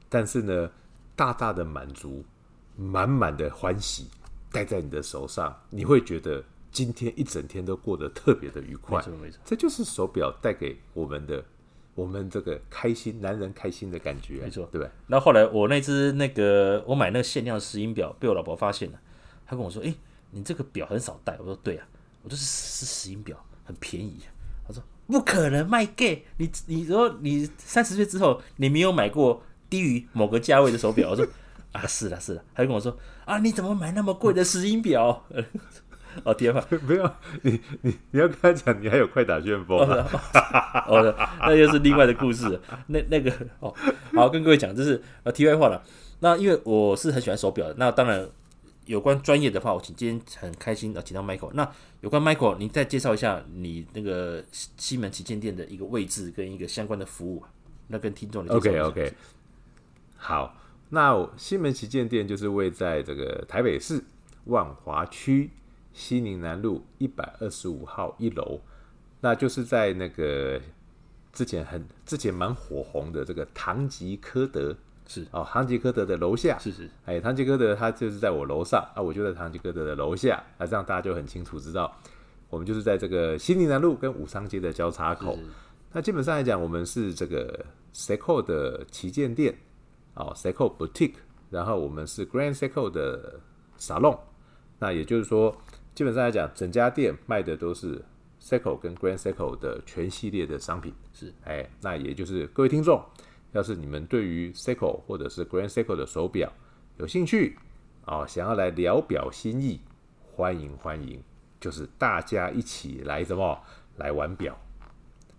[0.09, 0.71] 但是呢，
[1.15, 2.25] 大大的满足，
[2.77, 4.07] 满满的欢喜，
[4.51, 8.99] 戴在你的手上，你会觉得今天一整天都过得特别的愉快。
[8.99, 11.45] 没错没错，这就是手表带给我们的。
[11.99, 14.89] 我们这个开心，男人开心的感觉，没错，对吧？
[15.09, 19.01] 那后来我那只那个我买那个限量石英表被我老婆发现了，
[19.45, 19.95] 她跟我说：“哎、欸，
[20.31, 21.85] 你这个表很少戴。”我说：“对啊，
[22.23, 24.21] 我就是是石英表，很便宜。”
[24.65, 31.27] 她说：“不可能卖 gay，你，你说你三十岁之后你没有买过低于某个价位的手表。”我说
[31.73, 32.97] ：“啊，是的，是的。”她就跟我说
[33.27, 35.25] ：“啊，你怎么买那么贵的石英表？”
[36.25, 36.65] 哦天啊！
[36.87, 40.07] 不要你你你要跟他讲，你还有快打旋风、啊。
[40.87, 42.61] 哦，哦，那又是另外的故事。
[42.89, 43.75] 那那个哦，
[44.15, 45.83] 好，跟各位讲，这是呃题外话了。
[46.21, 48.29] 那因为我是很喜欢手表的，那当然
[48.87, 51.53] 有关专业的话，我请今天很开心啊，请到 Michael。
[51.53, 57.45] 那有关 Michael，你再介绍一下你那个西门旗舰店的一个位置跟一个相关的服务，
[57.87, 59.13] 那跟听众的 OK OK。
[60.17, 60.57] 好，
[60.89, 64.03] 那西门旗舰店就是位在这个台北市
[64.47, 65.51] 万华区。
[65.99, 68.61] 西宁南路一百二十五号一楼，
[69.21, 70.61] 那就是在那个
[71.33, 74.77] 之前很之前蛮火红的这个唐吉诃德
[75.09, 81.93] 是哦，唐吉诃德的楼下是是，哎，唐吉诃德他就是在我楼上啊，我就在唐吉诃德的楼下，那这样大家就很清楚知道，
[82.49, 85.35] 我们就是在这个西宁南路跟武商街的交叉口。
[85.35, 85.49] 是是
[85.95, 89.59] 那基本上来讲，我们是这个 Seiko 的旗舰店
[90.15, 91.15] 哦，Seiko Boutique，
[91.51, 93.41] 然后我们是 Grand Seiko 的
[93.77, 94.21] Salon，
[94.79, 95.57] 那也就是说。
[95.99, 98.01] 基本上来讲，整家店卖的都是
[98.41, 100.95] Seiko 跟 Grand Seiko 的全系列的商品。
[101.13, 103.03] 是，哎，那也就是各位听众，
[103.51, 106.53] 要是你们对于 Seiko 或者是 Grand Seiko 的手表
[106.99, 107.59] 有兴趣
[108.05, 109.81] 啊、哦，想要来聊表心意，
[110.37, 111.21] 欢迎欢迎，
[111.59, 113.59] 就是大家一起来什么
[113.97, 114.57] 来玩表，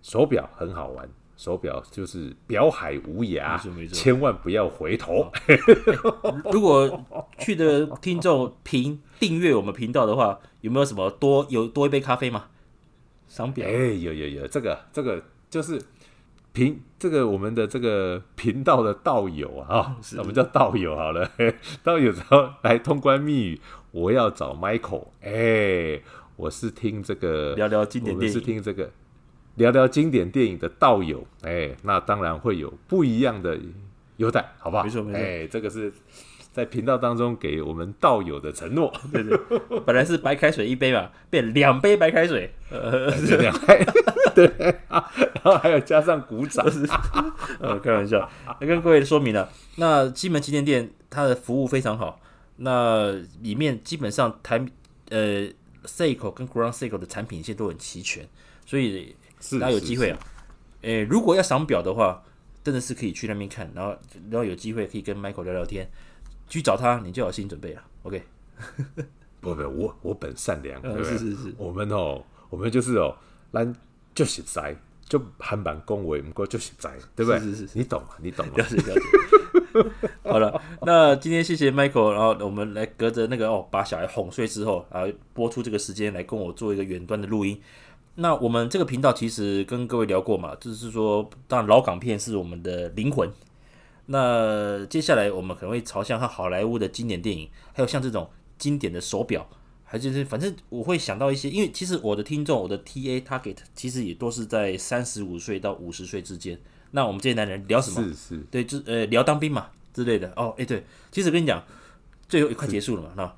[0.02, 1.10] 手表很好玩。
[1.38, 3.58] 手表就是表海无涯，
[3.94, 5.32] 千万不要回头。
[6.52, 7.02] 如果
[7.38, 12.46] 去的听众评订阅我们频道的话，有没有什么多有多一杯咖啡吗？
[13.28, 13.66] 商标？
[13.66, 15.82] 哎、欸，有有有，这个这个就是
[16.52, 21.30] 频这个我们的这个频道的道友啊， 我们叫道友好了。
[21.84, 25.08] 道友之后来通关密语，我要找 Michael。
[25.22, 26.04] 哎、欸，
[26.36, 28.92] 我是听这个聊聊经典电影，是听这个。
[29.56, 33.60] 聊聊经典电影的道友，哎、欸，那当然会有不一样的
[34.16, 34.84] 优待，好不好？
[34.84, 35.92] 没错没错，哎、欸，这个是
[36.60, 38.94] 在频道当中给我们道友的承诺。
[39.12, 39.38] 对对，
[39.86, 43.86] 本来是白开水一杯嘛，变两杯白开水，呃，两杯，
[44.36, 44.52] 对，
[44.90, 46.66] 然后还有加上鼓掌，
[47.60, 48.30] 呃，开玩笑。
[48.60, 52.20] 那跟各位说明了，那西门旗舰店它的服务非常好，
[52.58, 54.66] 那里面基本上台
[55.10, 55.48] 呃
[55.86, 58.28] Seiko 跟 Ground Seiko 的产品线都很齐全，
[58.66, 59.16] 所以。
[59.58, 60.20] 大家有机会啊，
[60.82, 62.22] 诶、欸，如果要赏表的话，
[62.62, 63.98] 真的是可以去那边看，然后
[64.30, 65.90] 然后有机会可以跟 Michael 聊聊天，
[66.50, 67.82] 去找他，你就有心准备了。
[68.04, 68.22] OK，
[69.40, 73.16] 不不，我我本善良，嗯、是是是，我们哦，我们就是哦，
[73.54, 73.74] 咱
[74.16, 74.76] 就是宅，
[75.08, 77.40] 就很板恭维，不过就是宅，对不对？
[77.40, 78.10] 是是是，你懂吗？
[78.22, 78.54] 你懂吗？
[78.58, 79.02] 了解了解。
[80.24, 87.60] 好了，那今天谢谢 Michael，然后我们来隔着那个哦，把小孩哄睡之后，啊，播出这个时间来跟我做一个远端的录音。
[88.16, 93.30] 那我们这个频道其实跟各位聊过嘛，就是说，当然老港片是我们的灵魂。
[94.12, 99.48] 那接下来我们可能会朝向和好莱坞的经典电影，还有像这种经典的手表，
[99.84, 106.60] 还就是反正我会想到一些，因为其实我的听众，我的 TA target 其实也都是在三十五岁到五十岁之间。
[106.92, 108.08] 那我们这些男人聊什么？
[108.08, 110.32] 是是，对，就呃聊当兵嘛之类的。
[110.36, 111.64] 哦，哎对，其实跟你讲，
[112.28, 113.10] 最后也快结束了嘛。
[113.16, 113.36] 那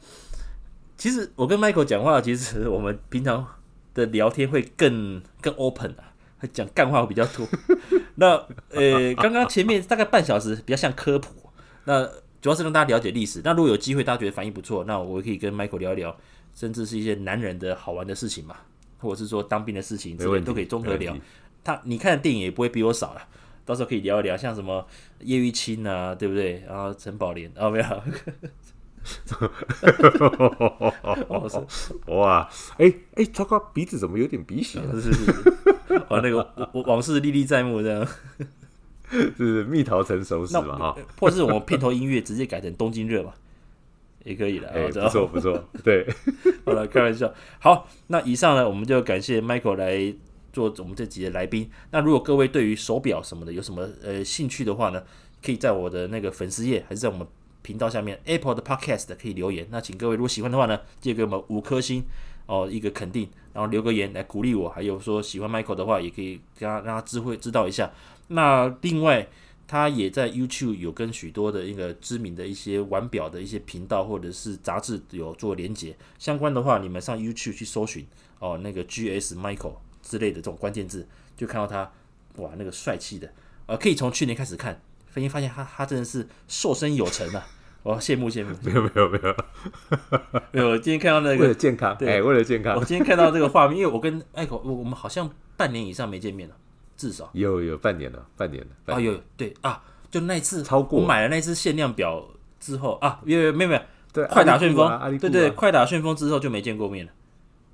[0.98, 3.46] 其实我跟 Michael 讲话，其实我们平常。
[3.94, 6.11] 的聊天会更更 open 啊，会
[6.48, 7.48] 讲干话会比较多。
[8.16, 8.36] 那
[8.70, 11.30] 呃，刚刚前面大概半小时比较像科普，
[11.86, 12.06] 那
[12.42, 13.42] 主要是让大家了解历史。
[13.44, 16.16] 那如果有机会大家觉得反应不错，那我可以跟 Michael 聊一聊，
[16.54, 18.56] 甚至是一些男人的好玩的事情嘛，
[19.00, 21.16] 或者是说当兵的事情之类都可以综合聊。
[21.64, 23.22] 他你看的电影也不会比我少了，
[23.66, 24.86] 到时候可以聊一聊，像什么
[25.20, 26.64] 叶玉卿啊，对不对？
[26.68, 27.86] 然后陈宝莲，哦没有。
[32.06, 34.80] 哇，哎、欸、哎，糟糕，鼻子怎么有点鼻血？
[34.94, 35.34] 是是是，
[36.10, 36.38] 哇，那个
[36.74, 38.08] 往往事历历在目，这样，
[39.38, 43.34] 是蜜桃成熟时嘛哈，或者是我们片头音乐直接改成东京热嘛，
[44.24, 46.08] 也可以的，哎、欸，不错不错，对，
[46.66, 50.14] 好了，开玩笑，好，那以上呢，我们就感谢 Michael 来
[50.54, 51.70] 做我们这集的来宾。
[51.92, 55.04] 那如果各位对于手表什么的有什么呃兴趣的话呢，
[55.44, 57.26] 可以在我的那个粉丝页，还是在我们
[57.62, 59.68] 频道下面 Apple 的 Podcast 可以留言。
[59.72, 62.04] 那请各位如果喜欢的话呢，记得给我们五颗星
[62.52, 64.68] 哦，一个肯定，然后留个言来鼓励我。
[64.68, 67.90] 还有说喜欢 Michael 的话，也可以给他让他知会知道一下。
[68.28, 69.26] 那另外，
[69.66, 75.96] 他也在 YouTube 有跟许多的一个知名的一些玩表的一些频道或者是杂志有做连接。
[76.20, 78.06] 相关的话，你们上 YouTube 去搜寻
[78.40, 81.90] 哦，那个 GS Michael 之类的这种关键字，就看到他
[82.36, 83.34] 哇，那个帅气的，
[83.68, 84.82] 呃，可以从去年开始看。
[85.08, 87.48] 发现发现他他真的是瘦身有成啊！
[87.84, 88.56] 我羡慕羡慕。
[88.64, 89.36] 没有没有没有
[90.52, 90.70] 没有。
[90.70, 92.76] 我 今天看到那个为了健康，对、欸，为了健康。
[92.76, 96.56] 我今天看到这个画面，因为我跟艾可，我我们好像半年以上没见面了，
[96.96, 98.94] 至少有有半年了，半年了。
[98.96, 102.24] 啊有对啊，就那次超过我买了那次限量表
[102.60, 103.82] 之后啊，有有没有没有？
[104.14, 107.12] 对，快打旋风，啊啊、对，对对，快打旋风之后就没见过面了。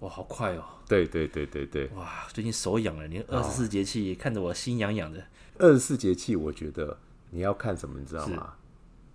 [0.02, 0.64] 哇，好快哦！
[0.88, 5.22] 对对对对对，哇，最近手痒了，你二十四节气看着我心痒痒的。
[5.58, 6.98] 二十四节气，我觉得。
[7.30, 8.00] 你要看什么？
[8.00, 8.54] 你知道吗？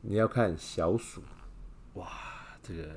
[0.03, 1.23] 你要看小鼠。
[1.95, 2.09] 哇，
[2.63, 2.89] 这个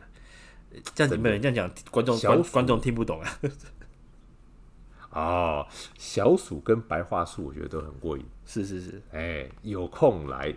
[0.93, 3.39] 这样子没有人这样讲，观众观观众听不懂啊。
[5.11, 8.25] 哦，小鼠跟白桦树，我觉得都很过瘾。
[8.45, 10.53] 是是是，哎、欸，有空来，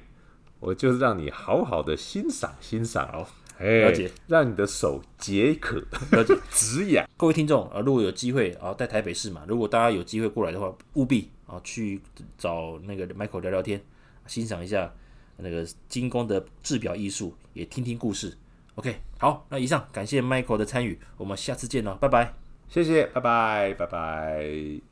[0.58, 3.26] 我就是让你好好的欣赏欣赏哦。
[3.58, 5.80] 哎、欸，了解，让你的手解渴，
[6.12, 7.08] 了解 止痒。
[7.16, 12.00] 各位听众啊，如果有机会啊，在台北市嘛，如果大家有机会过来的话，务必啊去
[12.36, 13.80] 找那个 Michael 聊聊天。
[14.26, 14.92] 欣赏一下
[15.38, 18.36] 那个精工的制表艺术，也听听故事。
[18.76, 22.34] OK，好，那以上感谢 Michael 的参与，我们下次见喽，拜拜，
[22.68, 24.88] 谢谢，拜拜，拜拜。